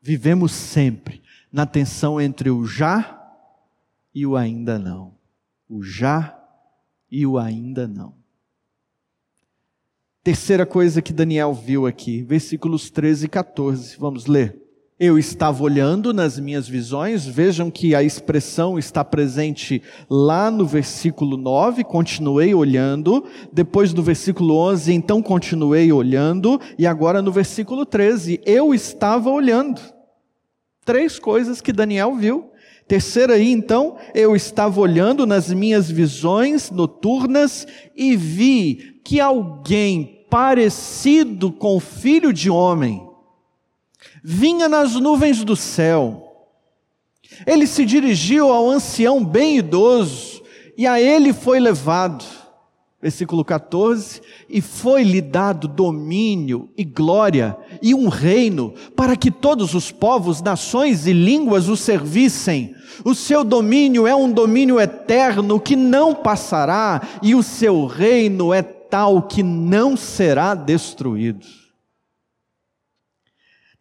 Vivemos 0.00 0.52
sempre 0.52 1.22
na 1.52 1.66
tensão 1.66 2.20
entre 2.20 2.50
o 2.50 2.64
já 2.66 3.16
e 4.14 4.26
o 4.26 4.36
ainda 4.36 4.78
não. 4.78 5.14
O 5.68 5.82
já 5.82 6.38
e 7.10 7.26
o 7.26 7.38
ainda 7.38 7.86
não. 7.86 8.14
Terceira 10.22 10.66
coisa 10.66 11.00
que 11.00 11.12
Daniel 11.12 11.54
viu 11.54 11.86
aqui, 11.86 12.22
versículos 12.22 12.90
13 12.90 13.26
e 13.26 13.28
14. 13.28 13.96
Vamos 13.98 14.26
ler. 14.26 14.69
Eu 15.02 15.18
estava 15.18 15.62
olhando 15.62 16.12
nas 16.12 16.38
minhas 16.38 16.68
visões, 16.68 17.24
vejam 17.24 17.70
que 17.70 17.94
a 17.94 18.02
expressão 18.02 18.78
está 18.78 19.02
presente 19.02 19.82
lá 20.10 20.50
no 20.50 20.66
versículo 20.66 21.38
9, 21.38 21.84
continuei 21.84 22.52
olhando, 22.52 23.24
depois 23.50 23.94
do 23.94 24.02
versículo 24.02 24.54
11, 24.58 24.92
então 24.92 25.22
continuei 25.22 25.90
olhando, 25.90 26.60
e 26.78 26.86
agora 26.86 27.22
no 27.22 27.32
versículo 27.32 27.86
13, 27.86 28.42
eu 28.44 28.74
estava 28.74 29.30
olhando. 29.30 29.80
Três 30.84 31.18
coisas 31.18 31.62
que 31.62 31.72
Daniel 31.72 32.14
viu. 32.14 32.50
Terceira 32.86 33.36
aí, 33.36 33.50
então, 33.50 33.96
eu 34.14 34.36
estava 34.36 34.78
olhando 34.78 35.24
nas 35.24 35.50
minhas 35.50 35.90
visões 35.90 36.70
noturnas 36.70 37.66
e 37.96 38.14
vi 38.18 39.00
que 39.02 39.18
alguém 39.18 40.26
parecido 40.28 41.50
com 41.50 41.78
o 41.78 41.80
filho 41.80 42.34
de 42.34 42.50
homem 42.50 43.08
vinha 44.22 44.68
nas 44.68 44.94
nuvens 44.94 45.44
do 45.44 45.56
céu. 45.56 46.26
Ele 47.46 47.66
se 47.66 47.84
dirigiu 47.84 48.52
ao 48.52 48.68
ancião 48.68 49.24
bem 49.24 49.58
idoso 49.58 50.42
e 50.76 50.86
a 50.86 51.00
ele 51.00 51.32
foi 51.32 51.60
levado. 51.60 52.24
Versículo 53.02 53.42
14: 53.42 54.20
E 54.48 54.60
foi-lhe 54.60 55.22
dado 55.22 55.66
domínio 55.66 56.68
e 56.76 56.84
glória 56.84 57.56
e 57.80 57.94
um 57.94 58.08
reino, 58.08 58.74
para 58.94 59.16
que 59.16 59.30
todos 59.30 59.74
os 59.74 59.90
povos, 59.90 60.42
nações 60.42 61.06
e 61.06 61.12
línguas 61.12 61.68
o 61.68 61.76
servissem. 61.76 62.74
O 63.02 63.14
seu 63.14 63.42
domínio 63.42 64.06
é 64.06 64.14
um 64.14 64.30
domínio 64.30 64.78
eterno 64.78 65.58
que 65.58 65.76
não 65.76 66.14
passará, 66.14 67.00
e 67.22 67.34
o 67.34 67.42
seu 67.42 67.86
reino 67.86 68.52
é 68.52 68.60
tal 68.60 69.22
que 69.22 69.42
não 69.42 69.96
será 69.96 70.54
destruído. 70.54 71.59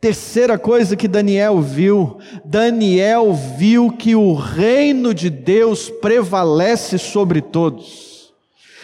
Terceira 0.02 0.58
coisa 0.58 0.96
que 0.96 1.08
Daniel 1.08 1.62
viu: 1.62 2.20
Daniel 2.46 3.34
viu 3.34 3.92
que 3.92 4.16
o 4.16 4.34
reino 4.34 5.14
de 5.14 5.30
Deus 5.30 5.90
prevalece 5.90 6.98
sobre 6.98 7.42
todos. 7.42 8.34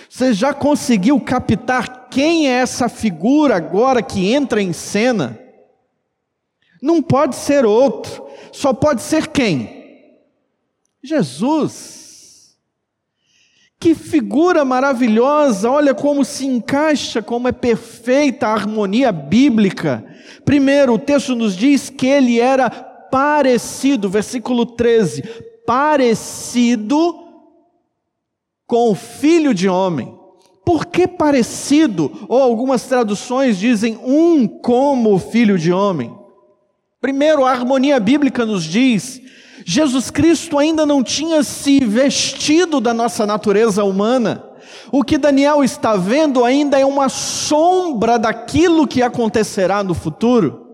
Você 0.10 0.34
já 0.34 0.54
conseguiu 0.54 1.20
captar 1.20 2.10
quem 2.10 2.50
é 2.50 2.60
essa 2.60 2.90
figura 2.90 3.56
agora 3.56 4.02
que 4.02 4.34
entra 4.34 4.62
em 4.62 4.74
cena? 4.74 5.40
Não 6.82 7.02
pode 7.02 7.36
ser 7.36 7.66
outro, 7.66 8.26
só 8.52 8.74
pode 8.74 9.02
ser 9.02 9.28
quem? 9.28 10.10
Jesus. 11.02 12.05
Que 13.86 13.94
figura 13.94 14.66
maravilhosa, 14.66 15.70
olha 15.70 15.94
como 15.94 16.26
se 16.26 16.44
encaixa, 16.44 17.22
como 17.22 17.48
é 17.48 17.52
perfeita 17.52 18.48
a 18.48 18.54
harmonia 18.54 19.12
bíblica. 19.12 20.04
Primeiro, 20.44 20.94
o 20.94 20.98
texto 20.98 21.36
nos 21.36 21.56
diz 21.56 21.88
que 21.88 22.08
ele 22.08 22.40
era 22.40 22.68
parecido, 22.68 24.10
versículo 24.10 24.66
13, 24.66 25.22
parecido 25.68 27.16
com 28.66 28.90
o 28.90 28.96
filho 28.96 29.54
de 29.54 29.70
homem. 29.70 30.18
Por 30.66 30.88
que 30.88 31.08
parecido? 31.08 32.12
Ou 32.28 32.42
algumas 32.42 32.82
traduções 32.88 33.60
dizem 33.60 34.00
um 34.04 34.48
como 34.48 35.14
o 35.14 35.20
filho 35.20 35.60
de 35.60 35.72
homem. 35.72 36.12
Primeiro, 37.00 37.46
a 37.46 37.52
harmonia 37.52 38.00
bíblica 38.00 38.48
nos 38.48 38.64
diz 38.64 39.22
Jesus 39.68 40.12
Cristo 40.12 40.60
ainda 40.60 40.86
não 40.86 41.02
tinha 41.02 41.42
se 41.42 41.80
vestido 41.84 42.80
da 42.80 42.94
nossa 42.94 43.26
natureza 43.26 43.84
humana. 43.84 44.48
O 44.92 45.04
que 45.04 45.18
Daniel 45.18 45.64
está 45.64 45.96
vendo 45.96 46.46
ainda 46.46 46.80
é 46.80 46.86
uma 46.86 47.10
sombra 47.10 48.20
daquilo 48.20 48.88
que 48.88 49.02
acontecerá 49.02 49.84
no 49.84 49.96
futuro. 49.96 50.68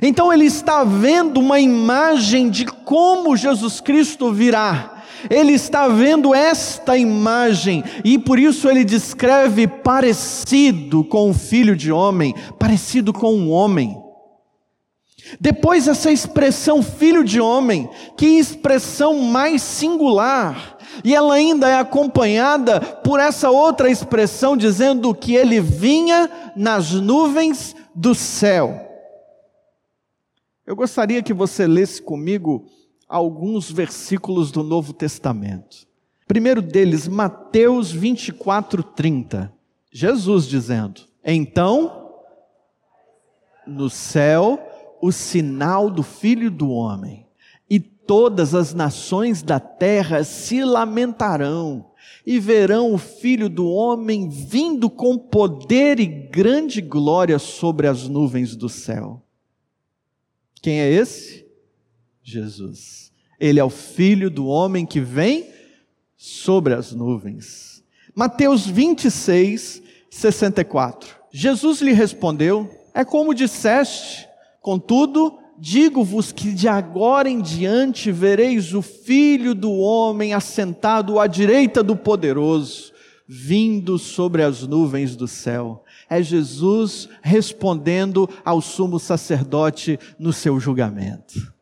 Então 0.00 0.32
ele 0.32 0.44
está 0.44 0.84
vendo 0.84 1.40
uma 1.40 1.58
imagem 1.58 2.48
de 2.48 2.64
como 2.64 3.36
Jesus 3.36 3.80
Cristo 3.80 4.32
virá. 4.32 5.02
Ele 5.28 5.52
está 5.52 5.88
vendo 5.88 6.32
esta 6.32 6.96
imagem 6.96 7.82
e 8.04 8.20
por 8.20 8.38
isso 8.38 8.68
ele 8.68 8.84
descreve 8.84 9.66
parecido 9.66 11.02
com 11.02 11.30
o 11.30 11.34
filho 11.34 11.74
de 11.74 11.90
homem, 11.90 12.34
parecido 12.56 13.12
com 13.12 13.34
um 13.34 13.50
homem. 13.50 14.01
Depois, 15.40 15.88
essa 15.88 16.10
expressão 16.10 16.82
filho 16.82 17.24
de 17.24 17.40
homem, 17.40 17.88
que 18.16 18.26
expressão 18.26 19.20
mais 19.20 19.62
singular, 19.62 20.78
e 21.04 21.14
ela 21.14 21.34
ainda 21.34 21.68
é 21.68 21.78
acompanhada 21.78 22.80
por 22.80 23.18
essa 23.18 23.50
outra 23.50 23.90
expressão 23.90 24.56
dizendo 24.56 25.14
que 25.14 25.34
ele 25.34 25.60
vinha 25.60 26.30
nas 26.54 26.92
nuvens 26.92 27.74
do 27.94 28.14
céu. 28.14 28.88
Eu 30.66 30.76
gostaria 30.76 31.22
que 31.22 31.32
você 31.32 31.66
lesse 31.66 32.00
comigo 32.00 32.66
alguns 33.08 33.70
versículos 33.70 34.50
do 34.50 34.62
Novo 34.62 34.92
Testamento. 34.92 35.86
Primeiro 36.26 36.62
deles, 36.62 37.08
Mateus 37.08 37.90
24, 37.90 38.82
30. 38.82 39.52
Jesus 39.92 40.46
dizendo: 40.46 41.02
Então, 41.24 42.10
no 43.66 43.90
céu 43.90 44.58
o 45.02 45.10
sinal 45.10 45.90
do 45.90 46.04
Filho 46.04 46.48
do 46.48 46.70
Homem, 46.70 47.26
e 47.68 47.80
todas 47.80 48.54
as 48.54 48.72
nações 48.72 49.42
da 49.42 49.58
terra 49.58 50.22
se 50.22 50.64
lamentarão, 50.64 51.90
e 52.24 52.38
verão 52.38 52.94
o 52.94 52.98
Filho 52.98 53.48
do 53.48 53.66
Homem 53.68 54.28
vindo 54.28 54.88
com 54.88 55.18
poder 55.18 55.98
e 55.98 56.06
grande 56.06 56.80
glória 56.80 57.36
sobre 57.40 57.88
as 57.88 58.08
nuvens 58.08 58.54
do 58.54 58.68
céu. 58.68 59.20
Quem 60.62 60.80
é 60.80 60.88
esse? 60.88 61.44
Jesus. 62.22 63.12
Ele 63.40 63.58
é 63.58 63.64
o 63.64 63.70
Filho 63.70 64.30
do 64.30 64.46
Homem 64.46 64.86
que 64.86 65.00
vem 65.00 65.50
sobre 66.16 66.74
as 66.74 66.92
nuvens. 66.92 67.82
Mateus 68.14 68.64
26, 68.64 69.82
64. 70.08 71.16
Jesus 71.32 71.80
lhe 71.80 71.92
respondeu: 71.92 72.70
É 72.94 73.04
como 73.04 73.34
disseste 73.34 74.30
Contudo, 74.62 75.38
digo-vos 75.58 76.30
que 76.30 76.52
de 76.52 76.68
agora 76.68 77.28
em 77.28 77.42
diante 77.42 78.12
vereis 78.12 78.72
o 78.72 78.80
Filho 78.80 79.54
do 79.54 79.72
Homem 79.72 80.32
assentado 80.32 81.18
à 81.18 81.26
direita 81.26 81.82
do 81.82 81.96
Poderoso, 81.96 82.92
vindo 83.26 83.98
sobre 83.98 84.42
as 84.42 84.66
nuvens 84.66 85.16
do 85.16 85.26
céu. 85.26 85.84
É 86.08 86.22
Jesus 86.22 87.08
respondendo 87.20 88.28
ao 88.44 88.60
sumo 88.60 89.00
sacerdote 89.00 89.98
no 90.18 90.32
seu 90.32 90.60
julgamento. 90.60 91.52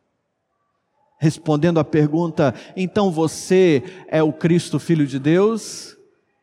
respondendo 1.17 1.79
à 1.79 1.83
pergunta: 1.83 2.53
então 2.75 3.11
você 3.11 3.83
é 4.07 4.21
o 4.23 4.33
Cristo, 4.33 4.79
Filho 4.79 5.07
de 5.07 5.19
Deus? 5.19 5.95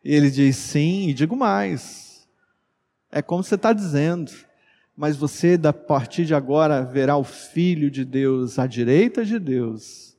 Ele 0.04 0.30
diz: 0.30 0.56
sim, 0.56 1.08
e 1.08 1.14
digo 1.14 1.36
mais. 1.36 2.26
É 3.10 3.20
como 3.20 3.42
você 3.42 3.56
está 3.56 3.72
dizendo. 3.72 4.32
Mas 4.98 5.16
você, 5.16 5.56
da 5.56 5.72
partir 5.72 6.24
de 6.24 6.34
agora, 6.34 6.82
verá 6.82 7.16
o 7.16 7.22
Filho 7.22 7.88
de 7.88 8.04
Deus 8.04 8.58
à 8.58 8.66
direita 8.66 9.24
de 9.24 9.38
Deus 9.38 10.16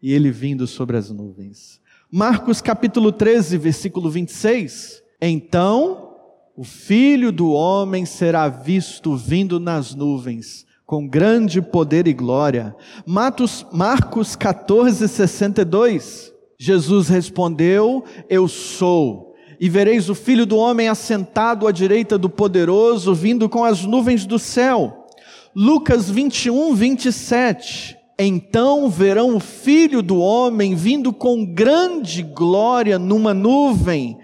e 0.00 0.12
ele 0.12 0.30
vindo 0.30 0.68
sobre 0.68 0.96
as 0.96 1.10
nuvens. 1.10 1.80
Marcos 2.08 2.60
capítulo 2.60 3.10
13, 3.10 3.58
versículo 3.58 4.08
26. 4.08 5.02
Então 5.20 6.14
o 6.56 6.62
Filho 6.62 7.32
do 7.32 7.50
Homem 7.50 8.06
será 8.06 8.48
visto 8.48 9.16
vindo 9.16 9.58
nas 9.58 9.96
nuvens 9.96 10.64
com 10.86 11.06
grande 11.06 11.60
poder 11.60 12.06
e 12.06 12.12
glória. 12.12 12.76
Matos, 13.04 13.66
Marcos 13.72 14.36
14, 14.36 15.08
62. 15.08 16.32
Jesus 16.56 17.08
respondeu: 17.08 18.04
Eu 18.28 18.46
sou. 18.46 19.27
E 19.60 19.68
vereis 19.68 20.08
o 20.08 20.14
filho 20.14 20.46
do 20.46 20.56
homem 20.56 20.88
assentado 20.88 21.66
à 21.66 21.72
direita 21.72 22.16
do 22.16 22.30
poderoso, 22.30 23.14
vindo 23.14 23.48
com 23.48 23.64
as 23.64 23.84
nuvens 23.84 24.24
do 24.24 24.38
céu. 24.38 25.06
Lucas 25.54 26.08
21, 26.08 26.74
27. 26.74 27.96
Então 28.18 28.88
verão 28.88 29.36
o 29.36 29.40
filho 29.40 30.02
do 30.02 30.18
homem 30.18 30.74
vindo 30.74 31.12
com 31.12 31.44
grande 31.44 32.22
glória 32.22 32.98
numa 32.98 33.32
nuvem. 33.32 34.18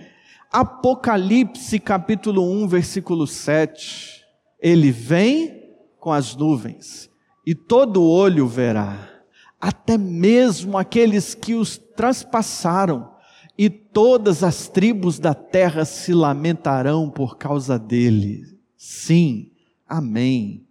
Apocalipse 0.52 1.80
capítulo 1.80 2.48
1, 2.62 2.68
versículo 2.68 3.26
7. 3.26 4.22
Ele 4.60 4.90
vem 4.92 5.62
com 5.98 6.12
as 6.12 6.36
nuvens, 6.36 7.10
e 7.46 7.54
todo 7.54 8.04
olho 8.04 8.46
verá, 8.46 9.08
até 9.60 9.96
mesmo 9.96 10.76
aqueles 10.76 11.34
que 11.34 11.54
os 11.54 11.78
traspassaram, 11.78 13.13
e 13.56 13.70
todas 13.70 14.42
as 14.42 14.68
tribos 14.68 15.18
da 15.18 15.34
terra 15.34 15.84
se 15.84 16.12
lamentarão 16.12 17.08
por 17.08 17.36
causa 17.36 17.78
dele. 17.78 18.44
Sim, 18.76 19.50
amém. 19.88 20.66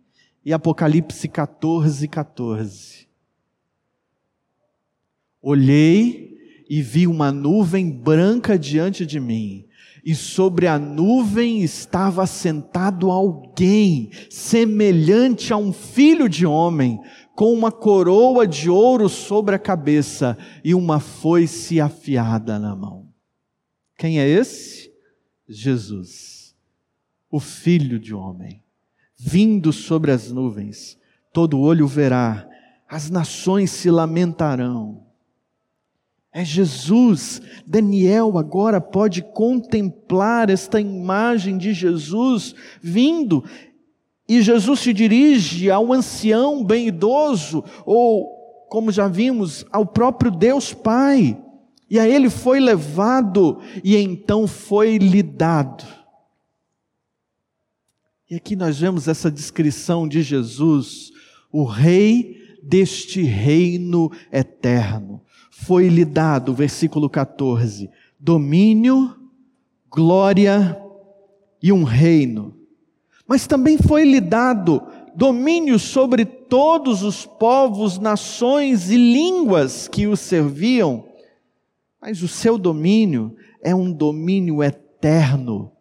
E 0.45 0.51
Apocalipse 0.51 1.27
14, 1.27 2.07
14. 2.07 3.07
Olhei 5.41 6.37
e 6.69 6.81
vi 6.81 7.07
uma 7.07 7.31
nuvem 7.31 7.89
branca 7.89 8.57
diante 8.57 9.05
de 9.05 9.19
mim, 9.19 9.65
e 10.05 10.15
sobre 10.15 10.67
a 10.67 10.77
nuvem 10.79 11.61
estava 11.61 12.25
sentado 12.25 13.09
alguém 13.09 14.09
semelhante 14.29 15.53
a 15.53 15.57
um 15.57 15.71
filho 15.71 16.27
de 16.27 16.45
homem, 16.45 16.99
com 17.35 17.53
uma 17.53 17.71
coroa 17.71 18.47
de 18.47 18.69
ouro 18.69 19.09
sobre 19.09 19.55
a 19.55 19.59
cabeça 19.59 20.37
e 20.63 20.73
uma 20.73 20.99
foice 20.99 21.81
afiada 21.81 22.59
na 22.59 22.75
mão. 22.75 23.07
Quem 23.97 24.19
é 24.19 24.27
esse? 24.27 24.91
Jesus, 25.47 26.55
o 27.29 27.39
filho 27.39 27.99
de 27.99 28.13
homem, 28.13 28.63
vindo 29.17 29.73
sobre 29.73 30.11
as 30.11 30.31
nuvens, 30.31 30.97
todo 31.31 31.59
olho 31.59 31.87
verá, 31.87 32.47
as 32.87 33.09
nações 33.09 33.71
se 33.71 33.89
lamentarão 33.89 35.03
é 36.33 36.43
Jesus. 36.43 37.39
Daniel 37.65 38.39
agora 38.39 38.81
pode 38.81 39.21
contemplar 39.21 40.49
esta 40.49 40.81
imagem 40.81 41.59
de 41.59 41.73
Jesus 41.73 42.55
vindo. 42.81 43.43
E 44.33 44.41
Jesus 44.41 44.79
se 44.79 44.91
dirige 44.91 45.69
ao 45.69 45.93
ancião 45.93 46.63
bem 46.63 46.87
idoso, 46.87 47.63
ou, 47.85 48.65
como 48.67 48.91
já 48.91 49.07
vimos, 49.07 49.63
ao 49.71 49.85
próprio 49.85 50.31
Deus 50.31 50.73
Pai. 50.73 51.39
E 51.87 51.99
a 51.99 52.09
ele 52.09 52.31
foi 52.31 52.59
levado, 52.59 53.59
e 53.83 53.95
então 53.95 54.47
foi 54.47 54.97
lhe 54.97 55.21
dado. 55.21 55.83
E 58.27 58.33
aqui 58.33 58.55
nós 58.55 58.79
vemos 58.79 59.07
essa 59.07 59.29
descrição 59.29 60.07
de 60.07 60.23
Jesus, 60.23 61.11
o 61.51 61.63
Rei 61.63 62.57
deste 62.63 63.21
reino 63.21 64.11
eterno 64.31 65.21
foi-lhe 65.51 66.03
dado, 66.03 66.55
versículo 66.55 67.07
14, 67.07 67.87
domínio, 68.19 69.15
glória 69.91 70.75
e 71.61 71.71
um 71.71 71.83
reino. 71.83 72.62
Mas 73.27 73.47
também 73.47 73.77
foi-lhe 73.77 74.19
dado 74.19 74.81
domínio 75.15 75.77
sobre 75.79 76.25
todos 76.25 77.03
os 77.03 77.25
povos, 77.25 77.99
nações 77.99 78.89
e 78.89 78.97
línguas 78.97 79.87
que 79.87 80.07
o 80.07 80.15
serviam. 80.15 81.05
Mas 82.01 82.21
o 82.21 82.27
seu 82.27 82.57
domínio 82.57 83.35
é 83.61 83.73
um 83.73 83.91
domínio 83.91 84.61
eterno. 84.61 85.71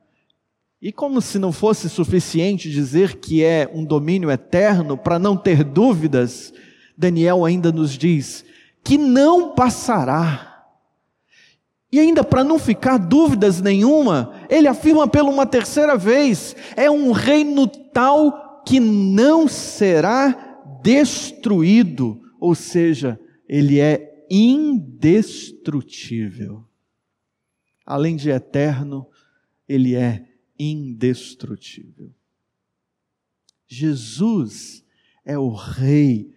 E 0.80 0.92
como 0.92 1.20
se 1.20 1.38
não 1.38 1.52
fosse 1.52 1.88
suficiente 1.88 2.70
dizer 2.70 3.16
que 3.16 3.42
é 3.42 3.70
um 3.72 3.84
domínio 3.84 4.30
eterno, 4.30 4.96
para 4.96 5.18
não 5.18 5.36
ter 5.36 5.62
dúvidas, 5.62 6.52
Daniel 6.96 7.44
ainda 7.44 7.70
nos 7.70 7.96
diz 7.96 8.44
que 8.84 8.98
não 8.98 9.54
passará. 9.54 10.51
E 11.92 12.00
ainda 12.00 12.24
para 12.24 12.42
não 12.42 12.58
ficar 12.58 12.96
dúvidas 12.96 13.60
nenhuma, 13.60 14.32
ele 14.48 14.66
afirma 14.66 15.06
pela 15.06 15.28
uma 15.28 15.44
terceira 15.44 15.94
vez: 15.94 16.56
é 16.74 16.90
um 16.90 17.12
reino 17.12 17.66
tal 17.66 18.62
que 18.66 18.80
não 18.80 19.46
será 19.46 20.58
destruído, 20.82 22.18
ou 22.40 22.54
seja, 22.54 23.20
ele 23.46 23.78
é 23.78 24.24
indestrutível. 24.30 26.66
Além 27.84 28.16
de 28.16 28.30
eterno, 28.30 29.06
ele 29.68 29.94
é 29.94 30.24
indestrutível. 30.58 32.10
Jesus 33.66 34.82
é 35.24 35.38
o 35.38 35.50
Rei 35.50 36.32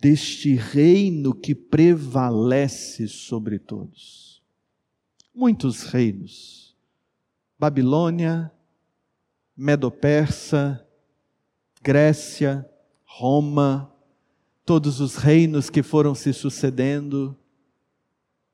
deste 0.00 0.54
reino 0.54 1.34
que 1.34 1.54
prevalece 1.54 3.06
sobre 3.08 3.58
todos. 3.58 4.29
Muitos 5.40 5.84
reinos. 5.84 6.76
Babilônia, 7.58 8.52
Medo-Persa, 9.56 10.86
Grécia, 11.82 12.70
Roma, 13.06 13.90
todos 14.66 15.00
os 15.00 15.16
reinos 15.16 15.70
que 15.70 15.82
foram 15.82 16.14
se 16.14 16.34
sucedendo, 16.34 17.34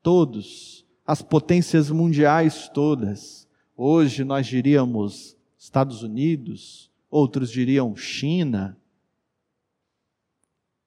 todos, 0.00 0.86
as 1.04 1.22
potências 1.22 1.90
mundiais 1.90 2.70
todas. 2.72 3.48
Hoje 3.76 4.22
nós 4.22 4.46
diríamos 4.46 5.36
Estados 5.58 6.04
Unidos, 6.04 6.88
outros 7.10 7.50
diriam 7.50 7.96
China, 7.96 8.78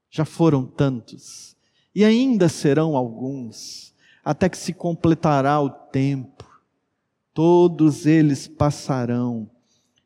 já 0.10 0.24
foram 0.24 0.66
tantos, 0.66 1.58
e 1.94 2.06
ainda 2.06 2.48
serão 2.48 2.96
alguns, 2.96 3.94
até 4.30 4.48
que 4.48 4.60
se 4.60 4.74
completará 4.74 5.60
o 5.60 5.72
tempo. 5.72 6.48
Todos 7.34 8.06
eles 8.06 8.48
passarão, 8.48 9.50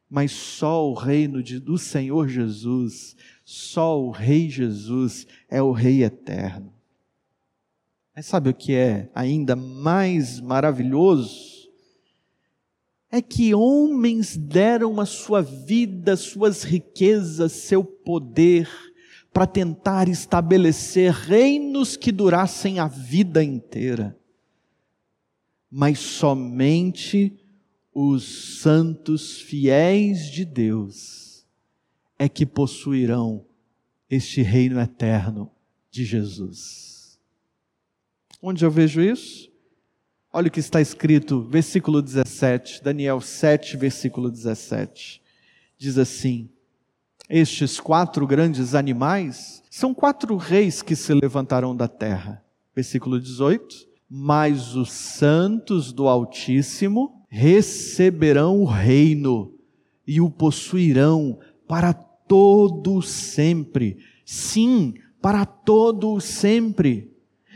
mas 0.10 0.32
só 0.32 0.90
o 0.90 0.94
reino 0.94 1.44
de, 1.44 1.60
do 1.60 1.78
Senhor 1.78 2.30
Jesus, 2.30 3.18
só 3.44 4.02
o 4.02 4.12
Rei 4.12 4.50
Jesus 4.50 5.28
é 5.50 5.62
o 5.62 5.74
Rei 5.74 6.06
eterno. 6.06 6.74
Mas 8.16 8.26
sabe 8.26 8.50
o 8.50 8.54
que 8.54 8.74
é 8.74 9.10
ainda 9.14 9.58
mais 9.58 10.40
maravilhoso? 10.40 11.70
É 13.12 13.22
que 13.22 13.54
homens 13.54 14.38
deram 14.38 15.02
a 15.02 15.06
sua 15.06 15.42
vida, 15.42 16.16
suas 16.16 16.64
riquezas, 16.64 17.52
seu 17.52 17.84
poder, 17.84 18.70
para 19.34 19.48
tentar 19.48 20.08
estabelecer 20.08 21.12
reinos 21.12 21.98
que 21.98 22.12
durassem 22.12 22.78
a 22.80 22.88
vida 22.88 23.44
inteira. 23.44 24.16
Mas 25.72 25.98
somente 25.98 27.34
os 27.92 28.60
santos 28.62 29.42
fiéis 29.42 30.30
de 30.30 30.46
Deus 30.46 31.48
é 32.20 32.30
que 32.30 32.46
possuirão 32.46 33.44
este 34.08 34.44
reino 34.44 34.80
eterno 34.80 35.52
de 35.90 36.06
Jesus. 36.06 37.20
Onde 38.40 38.64
eu 38.64 38.70
vejo 38.70 39.02
isso? 39.02 39.52
Olha 40.32 40.48
o 40.48 40.52
que 40.52 40.60
está 40.60 40.80
escrito, 40.80 41.42
versículo 41.42 42.02
17, 42.02 42.84
Daniel 42.84 43.20
7, 43.22 43.78
versículo 43.78 44.30
17. 44.30 45.22
Diz 45.78 45.98
assim: 45.98 46.50
estes 47.30 47.80
quatro 47.80 48.28
grandes 48.28 48.76
animais 48.76 49.64
são 49.70 49.94
quatro 49.94 50.36
reis 50.36 50.82
que 50.82 50.96
se 50.96 51.14
levantarão 51.14 51.76
da 51.76 51.88
terra. 51.88 52.44
Versículo 52.76 53.20
18. 53.20 53.94
Mas 54.10 54.76
os 54.76 54.92
santos 54.92 55.92
do 55.92 56.08
Altíssimo 56.08 57.26
receberão 57.30 58.62
o 58.62 58.66
reino 58.66 59.54
e 60.06 60.22
o 60.22 60.30
possuirão 60.30 61.40
para 61.68 61.94
todo 61.94 63.02
sempre. 63.02 63.98
Sim, 64.26 64.94
para 65.22 65.46
todo 65.46 66.20
sempre. 66.20 67.12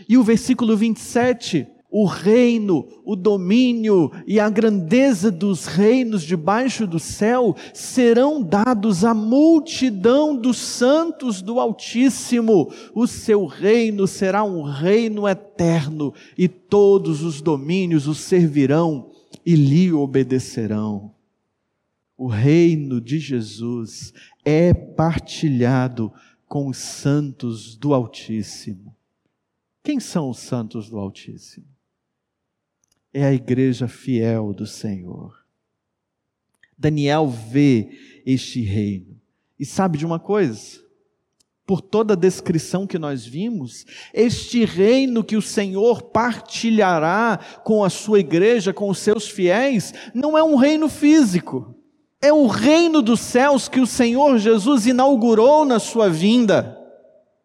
E 0.10 0.18
o 0.18 0.24
versículo 0.24 0.76
27, 0.76 1.68
o 1.90 2.06
reino, 2.06 2.86
o 3.06 3.16
domínio 3.16 4.12
e 4.28 4.42
a 4.42 4.50
grandeza 4.50 5.32
dos 5.32 5.66
reinos 5.66 6.22
debaixo 6.22 6.86
do 6.86 7.00
céu 7.00 7.56
serão 7.74 8.44
dados 8.44 9.06
à 9.06 9.14
multidão 9.14 10.36
dos 10.36 10.58
santos 10.58 11.42
do 11.42 11.62
Altíssimo. 11.62 12.70
O 12.94 13.08
seu 13.08 13.46
reino 13.46 14.06
será 14.06 14.44
um 14.44 14.64
reino 14.64 15.26
eterno 15.28 16.14
e 16.38 16.50
todos 16.50 17.24
os 17.24 17.42
domínios 17.42 18.06
o 18.06 18.14
servirão 18.14 19.10
e 19.46 19.56
lhe 19.56 19.94
obedecerão. 19.94 21.14
O 22.18 22.28
reino 22.28 23.00
de 23.00 23.18
Jesus 23.18 24.12
é 24.44 24.74
partilhado 24.74 26.12
com 26.50 26.68
os 26.68 26.78
santos 26.78 27.78
do 27.78 27.94
Altíssimo. 27.94 28.94
Quem 29.82 30.02
são 30.02 30.30
os 30.30 30.40
santos 30.40 30.90
do 30.90 30.98
Altíssimo? 30.98 31.77
É 33.14 33.26
a 33.26 33.34
igreja 33.34 33.88
fiel 33.88 34.54
do 34.54 34.66
Senhor. 34.66 35.34
Daniel 36.78 37.28
vê 37.28 37.90
este 38.26 38.62
reino 38.62 39.20
e 39.60 39.66
sabe 39.66 39.98
de 39.98 40.06
uma 40.06 40.20
coisa? 40.20 40.86
Por 41.66 41.82
toda 41.82 42.14
a 42.14 42.18
descrição 42.18 42.88
que 42.88 43.00
nós 43.00 43.26
vimos, 43.26 43.86
este 44.14 44.64
reino 44.64 45.24
que 45.24 45.36
o 45.36 45.42
Senhor 45.42 46.04
partilhará 46.04 47.40
com 47.64 47.84
a 47.84 47.90
sua 47.90 48.20
igreja, 48.20 48.72
com 48.72 48.90
os 48.90 49.00
seus 49.00 49.28
fiéis, 49.28 49.94
não 50.14 50.38
é 50.38 50.44
um 50.44 50.56
reino 50.56 50.88
físico. 50.88 51.76
É 52.22 52.32
o 52.32 52.48
reino 52.48 53.02
dos 53.02 53.20
céus 53.20 53.68
que 53.68 53.80
o 53.80 53.88
Senhor 53.88 54.38
Jesus 54.38 54.88
inaugurou 54.88 55.66
na 55.66 55.78
sua 55.78 56.10
vinda, 56.10 56.78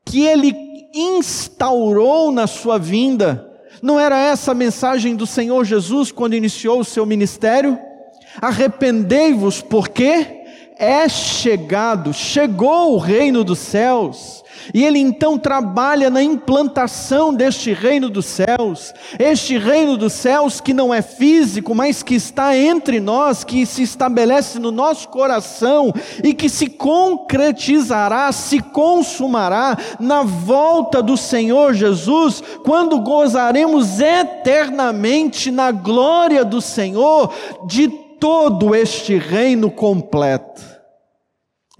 que 0.05 0.25
ele 0.25 0.55
instaurou 0.95 2.31
na 2.31 2.47
sua 2.47 2.79
vinda 2.79 3.52
não 3.83 3.99
era 3.99 4.16
essa 4.16 4.53
a 4.53 4.55
mensagem 4.55 5.16
do 5.16 5.26
Senhor 5.26 5.64
Jesus 5.64 6.12
quando 6.12 6.35
iniciou 6.35 6.80
o 6.80 6.85
seu 6.85 7.05
ministério? 7.05 7.76
Arrependei-vos, 8.41 9.61
porque 9.61 10.41
é 10.83 11.09
chegado, 11.09 12.12
chegou 12.12 12.95
o 12.95 12.99
reino 12.99 13.45
dos 13.45 13.61
céus. 13.61 14.43
E 14.74 14.85
ele 14.85 14.99
então 14.99 15.39
trabalha 15.39 16.11
na 16.11 16.22
implantação 16.22 17.33
deste 17.33 17.72
reino 17.72 18.09
dos 18.09 18.26
céus, 18.26 18.95
este 19.18 19.59
reino 19.59 19.97
dos 19.97 20.12
céus 20.12 20.61
que 20.61 20.72
não 20.72 20.95
é 20.95 21.03
físico, 21.03 21.74
mas 21.74 22.03
que 22.03 22.14
está 22.14 22.57
entre 22.57 23.01
nós, 23.01 23.43
que 23.43 23.66
se 23.66 23.83
estabelece 23.83 24.59
no 24.59 24.70
nosso 24.70 25.09
coração 25.09 25.93
e 26.22 26.33
que 26.33 26.49
se 26.49 26.68
concretizará, 26.68 28.30
se 28.30 28.61
consumará 28.61 29.76
na 29.99 30.22
volta 30.22 31.03
do 31.03 31.16
Senhor 31.16 31.74
Jesus, 31.74 32.43
quando 32.64 33.01
gozaremos 33.01 34.01
eternamente 34.01 35.51
na 35.51 35.72
glória 35.72 36.45
do 36.45 36.61
Senhor 36.61 37.33
de 37.66 37.89
todo 37.89 38.74
este 38.74 39.16
reino 39.16 39.70
completo 39.70 40.72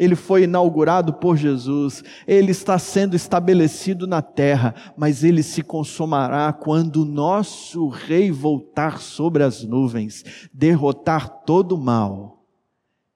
ele 0.03 0.17
foi 0.17 0.43
inaugurado 0.43 1.15
por 1.15 1.37
Jesus, 1.37 2.03
ele 2.27 2.51
está 2.51 2.77
sendo 2.77 3.15
estabelecido 3.15 4.05
na 4.05 4.21
terra, 4.21 4.75
mas 4.97 5.23
ele 5.23 5.45
se 5.45 5.63
consumará 5.63 6.53
quando 6.53 7.03
o 7.03 7.05
nosso 7.05 7.87
rei 7.87 8.29
voltar 8.33 9.01
sobre 9.01 9.45
as 9.45 9.63
nuvens, 9.63 10.25
derrotar 10.53 11.45
todo 11.45 11.77
o 11.77 11.81
mal. 11.81 12.45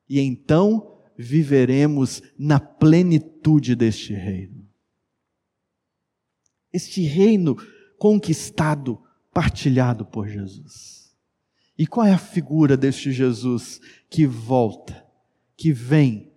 E 0.08 0.20
então 0.20 1.00
viveremos 1.18 2.22
na 2.38 2.60
plenitude 2.60 3.74
deste 3.74 4.14
reino. 4.14 4.64
Este 6.72 7.02
reino 7.02 7.56
conquistado, 7.98 9.02
partilhado 9.34 10.06
por 10.06 10.28
Jesus. 10.28 11.12
E 11.76 11.84
qual 11.84 12.06
é 12.06 12.12
a 12.12 12.18
figura 12.18 12.76
deste 12.76 13.10
Jesus 13.10 13.80
que 14.08 14.24
volta, 14.24 15.04
que 15.56 15.72
vem 15.72 16.35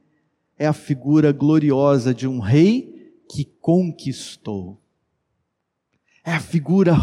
é 0.59 0.67
a 0.67 0.73
figura 0.73 1.31
gloriosa 1.31 2.13
de 2.13 2.27
um 2.27 2.39
rei 2.39 3.15
que 3.31 3.45
conquistou. 3.61 4.77
É 6.25 6.33
a 6.33 6.39
figura 6.41 6.93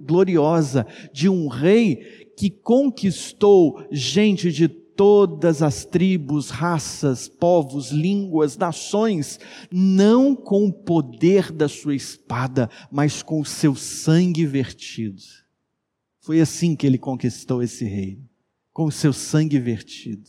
gloriosa 0.00 0.86
de 1.12 1.28
um 1.28 1.46
rei 1.46 2.32
que 2.34 2.48
conquistou 2.48 3.86
gente 3.92 4.50
de 4.50 4.66
todas 4.68 5.60
as 5.60 5.84
tribos, 5.84 6.48
raças, 6.48 7.28
povos, 7.28 7.90
línguas, 7.90 8.56
nações, 8.56 9.38
não 9.70 10.34
com 10.34 10.66
o 10.66 10.72
poder 10.72 11.52
da 11.52 11.68
sua 11.68 11.94
espada, 11.94 12.70
mas 12.90 13.22
com 13.22 13.40
o 13.40 13.44
seu 13.44 13.74
sangue 13.74 14.46
vertido. 14.46 15.22
Foi 16.20 16.40
assim 16.40 16.74
que 16.74 16.86
ele 16.86 16.96
conquistou 16.96 17.62
esse 17.62 17.84
reino, 17.84 18.26
com 18.72 18.86
o 18.86 18.92
seu 18.92 19.12
sangue 19.12 19.58
vertido. 19.58 20.24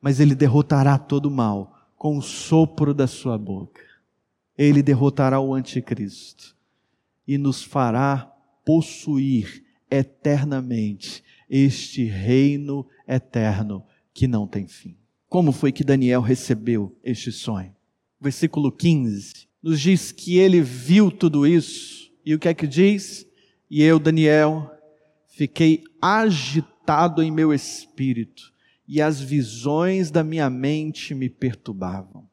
Mas 0.00 0.18
ele 0.18 0.34
derrotará 0.34 0.98
todo 0.98 1.26
o 1.26 1.30
mal 1.30 1.74
com 1.96 2.18
o 2.18 2.22
sopro 2.22 2.92
da 2.92 3.06
sua 3.06 3.38
boca. 3.38 3.82
Ele 4.56 4.82
derrotará 4.82 5.40
o 5.40 5.54
anticristo 5.54 6.56
e 7.26 7.38
nos 7.38 7.62
fará 7.62 8.32
possuir 8.64 9.64
eternamente 9.90 11.22
este 11.48 12.04
reino 12.04 12.86
eterno 13.06 13.84
que 14.12 14.26
não 14.26 14.46
tem 14.46 14.66
fim. 14.66 14.96
Como 15.28 15.52
foi 15.52 15.72
que 15.72 15.84
Daniel 15.84 16.20
recebeu 16.20 16.96
este 17.02 17.32
sonho? 17.32 17.74
Versículo 18.20 18.70
15 18.70 19.48
nos 19.62 19.80
diz 19.80 20.12
que 20.12 20.38
ele 20.38 20.60
viu 20.60 21.10
tudo 21.10 21.46
isso 21.46 22.12
e 22.24 22.34
o 22.34 22.38
que 22.38 22.48
é 22.48 22.54
que 22.54 22.66
diz? 22.66 23.26
E 23.70 23.82
eu, 23.82 23.98
Daniel, 23.98 24.70
fiquei 25.26 25.82
agitado 26.00 27.22
em 27.22 27.30
meu 27.30 27.52
espírito 27.52 28.53
e 28.86 29.00
as 29.00 29.20
visões 29.20 30.10
da 30.10 30.22
minha 30.22 30.48
mente 30.50 31.14
me 31.14 31.28
perturbavam. 31.28 32.28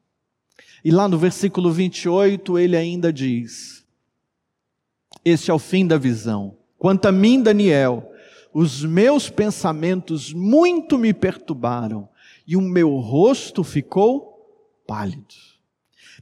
E 0.84 0.90
lá 0.90 1.08
no 1.08 1.16
versículo 1.16 1.72
28 1.72 2.58
ele 2.58 2.76
ainda 2.76 3.12
diz: 3.12 3.84
Este 5.24 5.50
é 5.50 5.54
o 5.54 5.58
fim 5.58 5.86
da 5.86 5.96
visão. 5.96 6.56
Quanto 6.78 7.06
a 7.06 7.12
mim, 7.12 7.40
Daniel, 7.40 8.12
os 8.52 8.84
meus 8.84 9.30
pensamentos 9.30 10.32
muito 10.32 10.98
me 10.98 11.14
perturbaram 11.14 12.08
e 12.46 12.56
o 12.56 12.60
meu 12.60 12.96
rosto 12.96 13.62
ficou 13.62 14.32
pálido. 14.86 15.34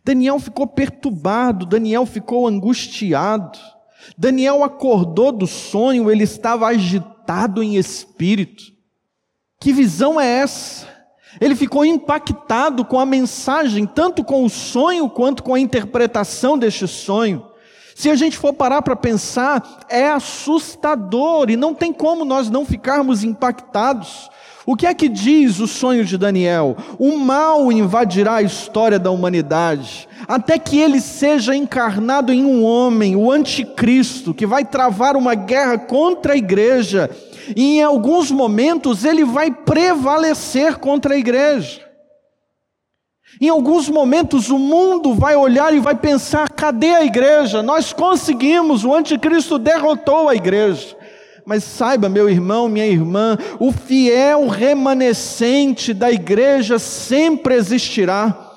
Daniel 0.05 0.39
ficou 0.39 0.67
perturbado, 0.67 1.67
Daniel 1.67 2.07
ficou 2.07 2.47
angustiado. 2.47 3.59
Daniel 4.17 4.63
acordou 4.63 5.33
do 5.33 5.47
sonho, 5.47 6.11
ele 6.11 6.25
estava 6.25 6.67
agitado 6.67 7.63
em 7.63 7.77
espírito. 7.77 8.73
Que 9.61 9.75
visão 9.75 10.19
é 10.19 10.27
essa? 10.27 10.89
Ele 11.39 11.55
ficou 11.55 11.85
impactado 11.85 12.83
com 12.83 12.99
a 12.99 13.05
mensagem, 13.05 13.85
tanto 13.85 14.25
com 14.25 14.43
o 14.43 14.49
sonho 14.49 15.09
quanto 15.11 15.43
com 15.43 15.53
a 15.53 15.61
interpretação 15.61 16.57
deste 16.57 16.89
sonho. 16.89 17.47
Se 17.95 18.09
a 18.09 18.15
gente 18.15 18.39
for 18.39 18.55
parar 18.55 18.81
para 18.81 18.97
pensar, 18.97 19.81
é 19.91 20.09
assustador 20.09 21.51
e 21.51 21.57
não 21.57 21.75
tem 21.75 21.93
como 21.93 22.25
nós 22.25 22.49
não 22.49 22.65
ficarmos 22.65 23.23
impactados. 23.23 24.31
O 24.65 24.75
que 24.75 24.87
é 24.87 24.95
que 24.95 25.11
diz 25.11 25.59
o 25.59 25.67
sonho 25.67 26.07
de 26.07 26.17
Daniel? 26.17 26.75
O 26.99 27.19
mal 27.19 27.71
invadirá 27.71 28.37
a 28.37 28.43
história 28.43 28.99
da 28.99 29.11
humanidade, 29.11 30.09
até 30.27 30.59
que 30.59 30.79
ele 30.79 31.03
seja 31.03 31.55
encarnado 31.55 32.33
em 32.33 32.47
um 32.47 32.65
homem, 32.65 33.15
o 33.15 33.31
anticristo, 33.31 34.33
que 34.33 34.47
vai 34.47 34.65
travar 34.65 35.17
uma 35.17 35.35
guerra 35.35 35.77
contra 35.77 36.33
a 36.33 36.37
igreja 36.37 37.11
e 37.57 37.79
em 37.79 37.83
alguns 37.83 38.31
momentos 38.31 39.05
ele 39.05 39.25
vai 39.25 39.51
prevalecer 39.51 40.77
contra 40.77 41.15
a 41.15 41.19
igreja. 41.19 41.89
Em 43.41 43.49
alguns 43.49 43.89
momentos 43.89 44.51
o 44.51 44.59
mundo 44.59 45.15
vai 45.15 45.37
olhar 45.37 45.75
e 45.75 45.79
vai 45.79 45.95
pensar: 45.95 46.49
cadê 46.51 46.95
a 46.95 47.05
igreja? 47.05 47.63
Nós 47.63 47.93
conseguimos, 47.93 48.85
o 48.85 48.95
anticristo 48.95 49.59
derrotou 49.59 50.29
a 50.29 50.35
igreja. 50.35 50.97
Mas 51.47 51.65
saiba, 51.65 52.09
meu 52.09 52.29
irmão, 52.29 52.69
minha 52.69 52.87
irmã, 52.87 53.37
o 53.59 53.73
fiel 53.73 54.47
remanescente 54.47 55.95
da 55.95 56.11
igreja 56.11 56.79
sempre 56.79 57.55
existirá 57.55 58.50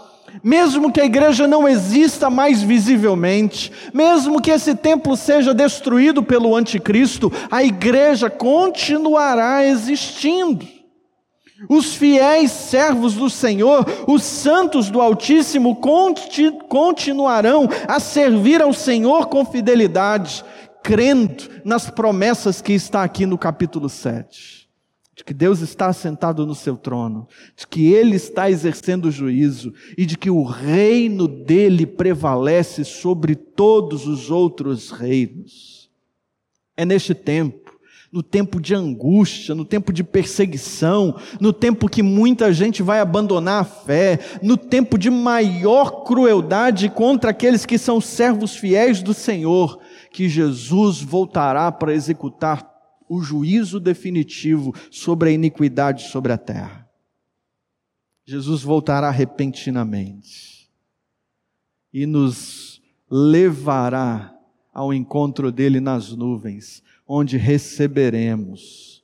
mesmo 0.43 0.91
que 0.91 0.99
a 0.99 1.05
igreja 1.05 1.47
não 1.47 1.67
exista 1.67 2.29
mais 2.29 2.61
visivelmente, 2.61 3.71
mesmo 3.93 4.41
que 4.41 4.51
esse 4.51 4.75
templo 4.75 5.15
seja 5.15 5.53
destruído 5.53 6.21
pelo 6.21 6.55
anticristo, 6.55 7.31
a 7.49 7.63
igreja 7.63 8.29
continuará 8.29 9.65
existindo. 9.65 10.67
Os 11.69 11.95
fiéis 11.95 12.51
servos 12.51 13.13
do 13.13 13.29
Senhor, 13.29 13.85
os 14.05 14.23
santos 14.23 14.89
do 14.89 14.99
Altíssimo, 14.99 15.79
continuarão 16.67 17.69
a 17.87 17.99
servir 17.99 18.61
ao 18.61 18.73
Senhor 18.73 19.27
com 19.27 19.45
fidelidade, 19.45 20.43
crendo 20.83 21.49
nas 21.63 21.89
promessas 21.89 22.61
que 22.61 22.73
está 22.73 23.03
aqui 23.03 23.25
no 23.25 23.37
capítulo 23.37 23.87
7. 23.87 24.62
De 25.15 25.23
que 25.23 25.33
Deus 25.33 25.61
está 25.61 25.93
sentado 25.93 26.45
no 26.45 26.55
seu 26.55 26.75
trono, 26.75 27.27
de 27.55 27.67
que 27.67 27.93
Ele 27.93 28.15
está 28.15 28.49
exercendo 28.49 29.05
o 29.05 29.11
juízo 29.11 29.73
e 29.97 30.05
de 30.05 30.17
que 30.17 30.29
o 30.29 30.43
reino 30.43 31.27
dele 31.27 31.85
prevalece 31.85 32.83
sobre 32.83 33.35
todos 33.35 34.07
os 34.07 34.31
outros 34.31 34.89
reinos. 34.89 35.89
É 36.75 36.83
neste 36.83 37.13
tempo 37.13 37.63
no 38.13 38.21
tempo 38.21 38.61
de 38.61 38.75
angústia, 38.75 39.55
no 39.55 39.65
tempo 39.65 39.91
de 39.91 40.03
perseguição, 40.03 41.15
no 41.41 41.51
tempo 41.51 41.89
que 41.89 42.03
muita 42.03 42.53
gente 42.53 42.83
vai 42.83 42.99
abandonar 42.99 43.61
a 43.61 43.65
fé, 43.65 44.19
no 44.39 44.55
tempo 44.55 44.99
de 44.99 45.09
maior 45.09 46.03
crueldade 46.03 46.89
contra 46.89 47.31
aqueles 47.31 47.65
que 47.65 47.75
são 47.75 47.99
servos 47.99 48.55
fiéis 48.55 49.01
do 49.01 49.15
Senhor, 49.15 49.79
que 50.11 50.29
Jesus 50.29 51.01
voltará 51.01 51.71
para 51.71 51.91
executar 51.91 52.72
o 53.13 53.21
juízo 53.21 53.79
definitivo 53.79 54.73
sobre 54.89 55.29
a 55.29 55.31
iniquidade 55.31 56.09
sobre 56.09 56.31
a 56.31 56.37
terra. 56.37 56.89
Jesus 58.25 58.63
voltará 58.63 59.11
repentinamente 59.11 60.69
e 61.93 62.05
nos 62.07 62.81
levará 63.09 64.35
ao 64.73 64.91
encontro 64.91 65.51
dele 65.51 65.79
nas 65.79 66.11
nuvens 66.11 66.81
onde 67.07 67.37
receberemos 67.37 69.03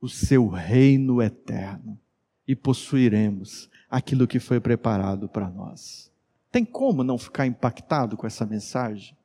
o 0.00 0.08
seu 0.08 0.46
reino 0.46 1.20
eterno 1.20 1.98
e 2.46 2.54
possuiremos 2.54 3.68
aquilo 3.90 4.28
que 4.28 4.38
foi 4.38 4.60
preparado 4.60 5.28
para 5.28 5.48
nós. 5.48 6.12
Tem 6.50 6.64
como 6.64 7.02
não 7.02 7.18
ficar 7.18 7.46
impactado 7.46 8.16
com 8.16 8.26
essa 8.26 8.46
mensagem? 8.46 9.16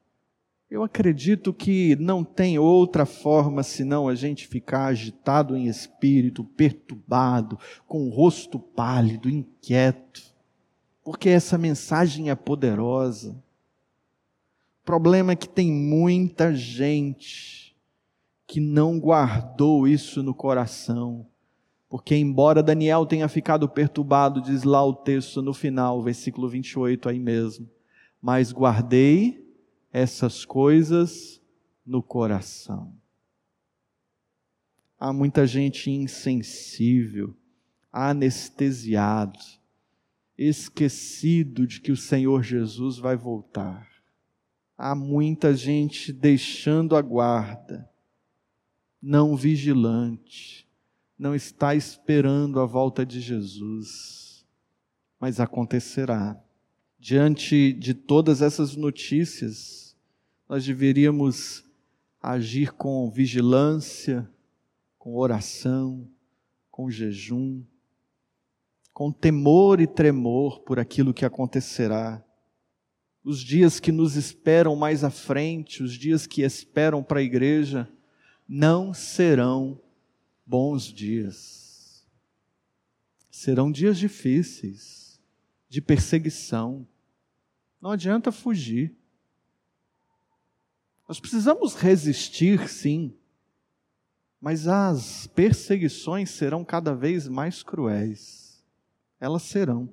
Eu 0.70 0.84
acredito 0.84 1.54
que 1.54 1.96
não 1.96 2.26
tem 2.26 2.60
outra 2.60 3.06
forma 3.06 3.64
senão 3.64 4.10
a 4.10 4.16
gente 4.16 4.48
ficar 4.48 4.88
agitado 4.88 5.56
em 5.56 5.68
espírito, 5.68 6.44
perturbado, 6.44 7.58
com 7.88 8.06
o 8.06 8.10
rosto 8.10 8.60
pálido, 8.60 9.30
inquieto, 9.30 10.22
porque 11.06 11.30
essa 11.30 11.58
mensagem 11.58 12.30
é 12.30 12.36
poderosa. 12.36 13.32
O 14.82 14.86
problema 14.86 15.32
é 15.32 15.36
que 15.38 15.48
tem 15.48 15.72
muita 15.72 16.54
gente 16.54 17.74
que 18.46 18.60
não 18.60 19.00
guardou 19.00 19.88
isso 19.88 20.22
no 20.22 20.34
coração. 20.34 21.26
Porque, 21.90 22.14
embora 22.14 22.62
Daniel 22.62 23.06
tenha 23.06 23.30
ficado 23.30 23.70
perturbado, 23.70 24.42
diz 24.42 24.64
lá 24.64 24.84
o 24.84 24.94
texto 24.94 25.42
no 25.42 25.54
final, 25.54 26.02
versículo 26.02 26.50
28 26.50 27.08
aí 27.08 27.20
mesmo, 27.20 27.70
mas 28.22 28.52
guardei 28.52 29.47
essas 29.98 30.46
coisas 30.46 31.42
no 31.84 32.04
coração. 32.04 32.94
Há 35.00 35.12
muita 35.12 35.48
gente 35.48 35.90
insensível, 35.90 37.36
anestesiado, 37.92 39.40
esquecido 40.38 41.66
de 41.66 41.82
que 41.82 41.92
o 41.92 41.98
Senhor 41.98 42.44
Jesus 42.44 43.00
vai 43.00 43.16
voltar. 43.16 43.88
Há 44.78 44.94
muita 44.94 45.56
gente 45.56 46.14
deixando 46.14 46.96
a 46.96 47.02
guarda 47.02 47.90
não 49.02 49.36
vigilante, 49.36 50.68
não 51.18 51.34
está 51.34 51.74
esperando 51.74 52.60
a 52.60 52.66
volta 52.66 53.04
de 53.06 53.20
Jesus, 53.20 54.46
mas 55.20 55.40
acontecerá. 55.40 56.40
Diante 57.00 57.74
de 57.74 57.94
todas 57.94 58.42
essas 58.42 58.76
notícias, 58.76 59.87
nós 60.48 60.66
deveríamos 60.66 61.64
agir 62.22 62.72
com 62.74 63.10
vigilância, 63.10 64.30
com 64.98 65.16
oração, 65.16 66.10
com 66.72 66.90
jejum, 66.90 67.64
com 68.94 69.12
temor 69.12 69.80
e 69.80 69.88
tremor 69.88 70.62
por 70.62 70.80
aquilo 70.80 71.14
que 71.14 71.26
acontecerá. 71.26 72.24
Os 73.24 73.42
dias 73.42 73.80
que 73.80 73.92
nos 73.92 74.16
esperam 74.16 74.76
mais 74.76 75.04
à 75.04 75.10
frente, 75.10 75.84
os 75.84 75.94
dias 75.94 76.26
que 76.26 76.42
esperam 76.42 77.04
para 77.04 77.20
a 77.20 77.24
igreja, 77.24 77.90
não 78.48 78.94
serão 78.94 79.80
bons 80.46 80.86
dias. 80.86 82.06
Serão 83.30 83.72
dias 83.72 83.98
difíceis, 83.98 85.20
de 85.70 85.82
perseguição. 85.82 86.88
Não 87.82 87.92
adianta 87.92 88.32
fugir. 88.32 88.96
Nós 91.08 91.20
precisamos 91.20 91.76
resistir, 91.76 92.68
sim, 92.68 93.14
mas 94.42 94.68
as 94.68 95.28
perseguições 95.28 96.30
serão 96.30 96.64
cada 96.64 96.94
vez 96.94 97.28
mais 97.28 97.64
cruéis. 97.64 98.64
Elas 99.20 99.44
serão. 99.44 99.90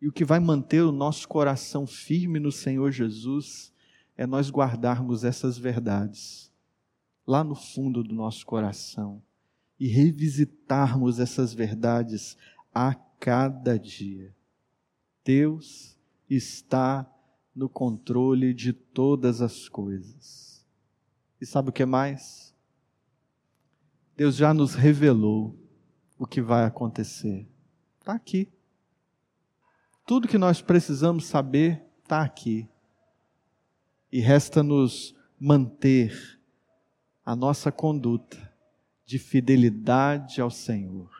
E 0.00 0.08
o 0.08 0.12
que 0.12 0.24
vai 0.24 0.38
manter 0.38 0.82
o 0.82 0.92
nosso 0.92 1.28
coração 1.28 1.86
firme 1.86 2.38
no 2.38 2.52
Senhor 2.52 2.90
Jesus 2.90 3.72
é 4.16 4.26
nós 4.26 4.50
guardarmos 4.50 5.24
essas 5.24 5.58
verdades 5.58 6.48
lá 7.26 7.44
no 7.44 7.54
fundo 7.54 8.02
do 8.02 8.14
nosso 8.14 8.46
coração 8.46 9.22
e 9.78 9.86
revisitarmos 9.86 11.20
essas 11.20 11.52
verdades 11.52 12.36
a 12.74 12.94
cada 12.94 13.78
dia. 13.78 14.34
Deus 15.22 15.98
está 16.28 17.06
no 17.58 17.68
controle 17.68 18.54
de 18.54 18.72
todas 18.72 19.42
as 19.42 19.68
coisas. 19.68 20.64
E 21.40 21.44
sabe 21.44 21.70
o 21.70 21.72
que 21.72 21.84
mais? 21.84 22.54
Deus 24.16 24.36
já 24.36 24.54
nos 24.54 24.74
revelou 24.74 25.58
o 26.16 26.24
que 26.24 26.40
vai 26.40 26.64
acontecer. 26.64 27.48
Está 27.98 28.12
aqui. 28.12 28.48
Tudo 30.06 30.28
que 30.28 30.38
nós 30.38 30.62
precisamos 30.62 31.26
saber 31.26 31.84
está 32.04 32.22
aqui. 32.22 32.68
E 34.12 34.20
resta-nos 34.20 35.16
manter 35.36 36.40
a 37.26 37.34
nossa 37.34 37.72
conduta 37.72 38.54
de 39.04 39.18
fidelidade 39.18 40.40
ao 40.40 40.48
Senhor. 40.48 41.10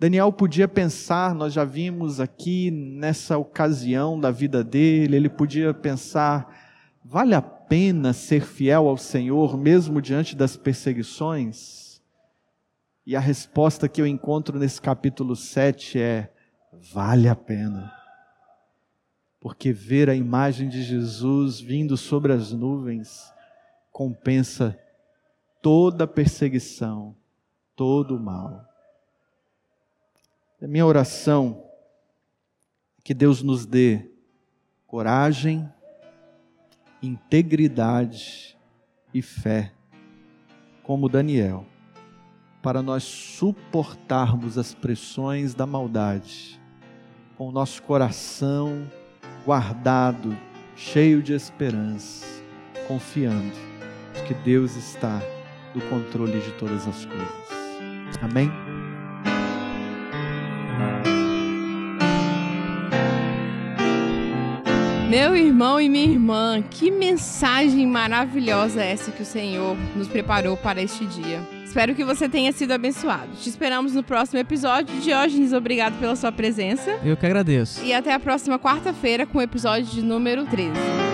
Daniel 0.00 0.32
podia 0.32 0.68
pensar, 0.68 1.34
nós 1.34 1.52
já 1.52 1.64
vimos 1.64 2.20
aqui 2.20 2.70
nessa 2.70 3.36
ocasião 3.36 4.18
da 4.18 4.30
vida 4.30 4.62
dele, 4.62 5.16
ele 5.16 5.28
podia 5.28 5.74
pensar: 5.74 6.56
vale 7.04 7.34
a 7.34 7.42
pena 7.42 8.12
ser 8.12 8.44
fiel 8.44 8.86
ao 8.86 8.96
Senhor 8.96 9.58
mesmo 9.58 10.00
diante 10.00 10.36
das 10.36 10.56
perseguições? 10.56 12.00
E 13.04 13.16
a 13.16 13.20
resposta 13.20 13.88
que 13.88 14.00
eu 14.00 14.06
encontro 14.06 14.56
nesse 14.56 14.80
capítulo 14.80 15.34
7 15.34 16.00
é: 16.00 16.32
vale 16.92 17.28
a 17.28 17.34
pena. 17.34 17.92
Porque 19.40 19.72
ver 19.72 20.08
a 20.08 20.14
imagem 20.14 20.68
de 20.68 20.80
Jesus 20.82 21.60
vindo 21.60 21.96
sobre 21.96 22.32
as 22.32 22.52
nuvens, 22.52 23.32
compensa 23.90 24.78
toda 25.60 26.06
perseguição, 26.06 27.16
todo 27.74 28.16
o 28.16 28.20
mal. 28.20 28.67
A 30.60 30.66
minha 30.66 30.84
oração 30.84 31.62
é 32.98 33.02
que 33.04 33.14
Deus 33.14 33.42
nos 33.44 33.64
dê 33.64 34.10
coragem, 34.88 35.68
integridade 37.00 38.58
e 39.14 39.22
fé, 39.22 39.72
como 40.82 41.08
Daniel, 41.08 41.64
para 42.60 42.82
nós 42.82 43.04
suportarmos 43.04 44.58
as 44.58 44.74
pressões 44.74 45.54
da 45.54 45.64
maldade, 45.64 46.60
com 47.36 47.48
o 47.48 47.52
nosso 47.52 47.80
coração 47.84 48.84
guardado, 49.44 50.36
cheio 50.74 51.22
de 51.22 51.34
esperança, 51.34 52.26
confiando 52.88 53.56
que 54.26 54.34
Deus 54.34 54.74
está 54.74 55.22
no 55.72 55.80
controle 55.82 56.40
de 56.40 56.50
todas 56.58 56.86
as 56.88 57.04
coisas. 57.06 58.18
Amém? 58.20 58.67
Meu 65.08 65.34
irmão 65.34 65.80
e 65.80 65.88
minha 65.88 66.04
irmã, 66.04 66.62
que 66.62 66.90
mensagem 66.90 67.86
maravilhosa 67.86 68.84
essa 68.84 69.10
que 69.10 69.22
o 69.22 69.24
Senhor 69.24 69.74
nos 69.96 70.06
preparou 70.06 70.54
para 70.54 70.82
este 70.82 71.06
dia. 71.06 71.40
Espero 71.64 71.94
que 71.94 72.04
você 72.04 72.28
tenha 72.28 72.52
sido 72.52 72.72
abençoado. 72.72 73.30
Te 73.40 73.48
esperamos 73.48 73.94
no 73.94 74.02
próximo 74.02 74.38
episódio. 74.38 75.00
Diógenes, 75.00 75.54
obrigado 75.54 75.98
pela 75.98 76.14
sua 76.14 76.30
presença. 76.30 76.98
Eu 77.02 77.16
que 77.16 77.24
agradeço. 77.24 77.82
E 77.82 77.94
até 77.94 78.12
a 78.12 78.20
próxima 78.20 78.58
quarta-feira 78.58 79.24
com 79.24 79.38
o 79.38 79.42
episódio 79.42 79.86
de 79.86 80.02
número 80.02 80.44
13. 80.44 81.07